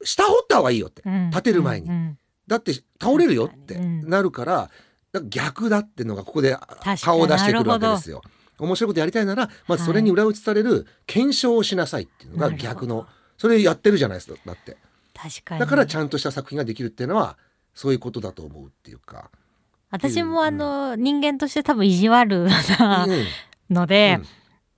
[0.03, 1.31] 下掘った方がいいよって、うん。
[1.31, 1.89] 建てる前に。
[2.47, 4.09] だって倒れるよってうん。
[4.09, 4.71] なるから
[5.29, 6.99] 逆だっていうのがここでに。
[7.01, 8.23] 顔を出してくるわけですよ。
[8.59, 13.07] 面白いことやりたいならまずそれに裏打ちされる検証をしなさいっていうのが逆の
[13.39, 14.77] それやってるじゃないですかだって。
[15.15, 15.61] 確かに。
[15.61, 17.39] だからちゃんとした作品ができるっていうのは
[17.75, 19.31] そういうことだと思うっていうか。
[19.91, 22.49] 私もあの人間として多分意地悪
[22.79, 23.25] なうん。
[23.71, 24.27] ので、うん。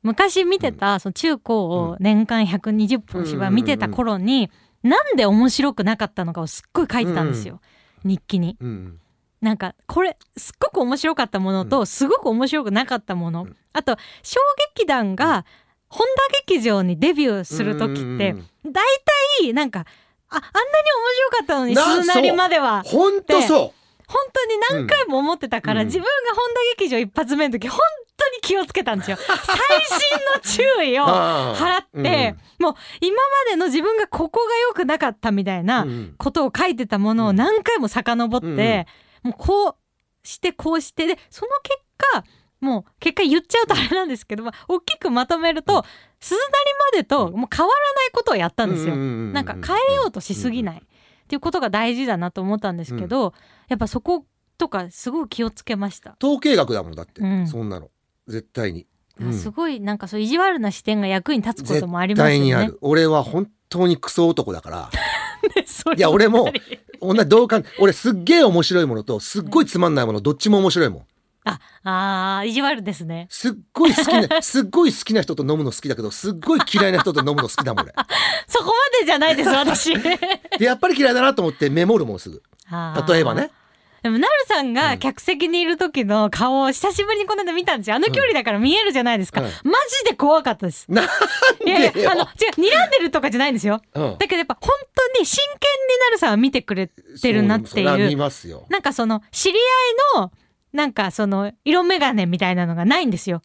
[0.03, 4.51] 昔見てたその中高を年間120分芝居見てた頃に、
[4.83, 7.61] なんで面白くなかったのかをすっごい書いてたんですよ、
[8.05, 8.57] 日記に。
[8.61, 8.99] うん。
[9.41, 13.57] なんかこれすっごく面白かったものと、うすごく面白くなかったもの、うん。
[13.72, 14.41] あと小
[14.76, 15.45] 劇団が
[15.89, 18.85] 本田劇場にデビューする時ってうん大
[19.41, 19.85] 体なんか
[20.28, 20.51] ああんなに面
[21.16, 22.83] 白かったのにな鈴なりまでは。
[22.87, 23.74] 本当そ
[24.12, 24.46] 本当
[24.76, 25.86] に何回も思ってたから、うん。
[25.86, 26.36] 自分が本
[26.76, 27.78] 田劇場一発目の時本
[28.16, 29.16] 当に気をつけたんですよ。
[29.24, 29.28] 最
[30.46, 36.14] 新の注意うをあ払って、もう今までの自分がここが良くなかったみたいなうん。
[36.18, 38.86] ことを書いてたものを何回も遡って、
[39.22, 39.76] もうこう
[40.26, 42.24] してこうしてでその結果
[42.60, 45.84] もう結果言っちゃうとあれなんですけど、まあ、大きくまとめると、
[46.20, 46.52] 鈴なり
[46.94, 48.94] までともう変わらないことをやったんですよ。
[48.94, 50.82] ななんか変えようとしすぎない
[51.33, 53.33] っていうことが大事だなと思ったんですけど、
[53.68, 54.26] やっぱそこ
[54.59, 56.14] とかすごい気をつけました。
[56.22, 57.47] 統計学だもんだって、うん。
[57.47, 57.89] そんなの。
[58.28, 58.87] 絶対に、
[59.18, 59.33] うん。
[59.33, 62.39] すごいなんかそう意地悪な視点が役に立つこともあり絶ますよね。
[62.39, 62.76] 対にある。
[62.83, 64.91] 俺は本当にクソ男だから。
[65.97, 66.53] いや俺も
[67.01, 67.64] 同じ同感。
[67.78, 71.07] 俺すっげえ面白いものとすっごいつまんないものどっちも面白いもん
[71.45, 73.26] ああー意地悪ですね。
[73.28, 77.93] すっごい好きな すっごい好きな人と飲むの好きだけどすっごい嫌いな人と飲むの好きだもん俺。
[78.47, 79.93] そこまでじゃないです私。
[80.59, 82.43] でやっぱり嫌いだなと思ってメモるもんすぐ。
[83.09, 83.51] 例えばね。
[84.03, 87.97] でもなるさんが客席にいる時の顔を久しぶりにこの間見たんですよ。
[87.97, 89.47] あの距離だから見えるじゃないですか、うん。
[89.47, 89.53] マ
[90.05, 90.86] ジで怖かったです。
[90.88, 91.09] なんい
[91.70, 93.80] やいでよやあの違う睨んでるとかじゃないんですよ。
[93.95, 94.18] うん。
[94.18, 94.70] だけどやっぱ本
[95.14, 98.28] 当に真剣になるさんは見てくれてるなっていう。
[98.68, 99.59] なんかその知り
[100.16, 100.32] 合いの
[100.73, 103.43] なんかその色眼鏡みたいなのがないんですよ。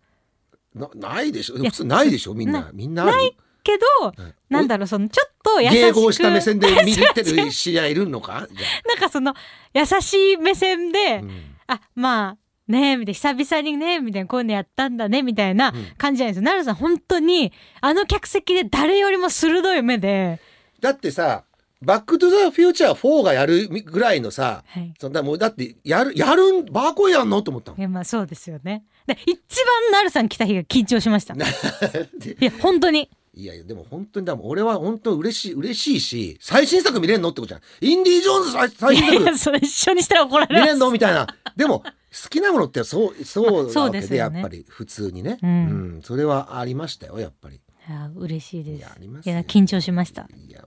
[0.73, 1.57] なないでしょ。
[1.57, 2.61] 普通ないでしょみんな。
[2.61, 4.33] なみんなないけど、はい。
[4.49, 5.99] なんだろうそのちょっと優しく。
[5.99, 8.47] 迎合した目線で見てる知り合いいるのか？
[8.87, 9.33] なんかその
[9.73, 11.55] 優しい目線で、あ、うん。
[11.67, 15.85] あまあねえみたいな久々にねみたいなこういうのやったんだねみたいなうん。
[15.97, 16.43] 感じじゃないですよ。
[16.43, 17.51] なるさん本当に
[17.81, 20.39] あの客席で誰よりも鋭い目で、
[20.79, 21.43] だってさ
[21.81, 27.41] 「バック・トゥ・ザ・フューチャー4」がやるぐらいのさはい、そんなもうだってやるやるんバーコンやんの？
[27.41, 28.83] と思ったもんいやまあそうですよね。
[29.05, 31.33] で一番なるさん来た日が緊張しました。
[31.37, 32.37] いで？
[32.45, 33.09] や本当に。
[33.33, 37.29] いやいやでも本当にだもん俺は本当嬉しい嬉しいし最新作見れんの？
[37.29, 37.61] ってことじゃん。
[37.81, 40.79] インディ・ージョーンズ最最いやい新作やそれ一緒にしたら怒ら見れんれます。
[40.79, 40.91] の？
[40.91, 41.27] みたいな。
[41.55, 41.83] でも
[42.23, 44.17] 好きなものってそうそうなわけで,、ね。
[44.17, 45.49] やっぱり普通にね、うん。
[45.49, 45.53] う
[45.99, 46.01] ん。
[46.03, 47.57] それはありましたよやっぱり。
[47.57, 48.79] いや嬉しいです。
[48.79, 50.27] いやありますよいや緊張しました。
[50.35, 50.63] いや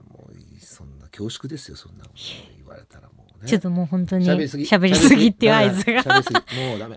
[1.11, 2.19] 恐縮ですよそんなこと
[2.57, 3.49] 言われたらもうね。
[3.49, 4.63] ちょっともう本当に喋りすぎ。
[4.65, 6.03] 喋りすぎっていう合図が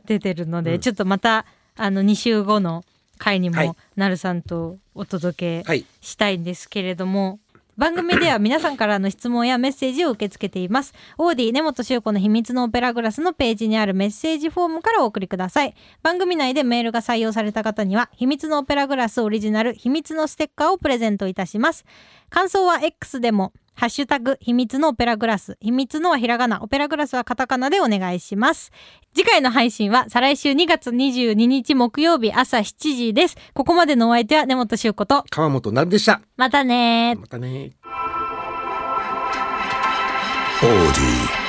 [0.07, 0.81] 出てるので、うん。
[0.81, 1.47] ちょっとまた
[1.77, 2.85] あの2週後の
[3.19, 3.67] 回にはい。
[3.67, 7.41] もなるさんとお届けはいしたいんですけれども、
[7.77, 10.95] 番組では皆さんからの質問やメッセージを受け付けています。
[11.19, 15.75] オーディ根本修子の秘密のオペラグラスのページにあるメッセージフォームからお送りください。
[16.03, 21.85] 番組内でメールが採用された方には、秘密のオペラグラスオリジナル秘密のステッカーをプレゼントいたします。
[22.31, 25.57] 感想は X でも、ハッシュタグ、秘密のオペラグラス。
[25.61, 28.71] 秘密のはひらがな、オペラグラスはカタカナでお願いします。
[29.15, 33.37] 次回の配信は、再来週2月22日木曜日朝7時です。
[33.53, 37.21] ここまでのお相手は根本修子と、川本なるでしたまたねー。
[37.21, 37.73] またね
[40.61, 41.44] Audi.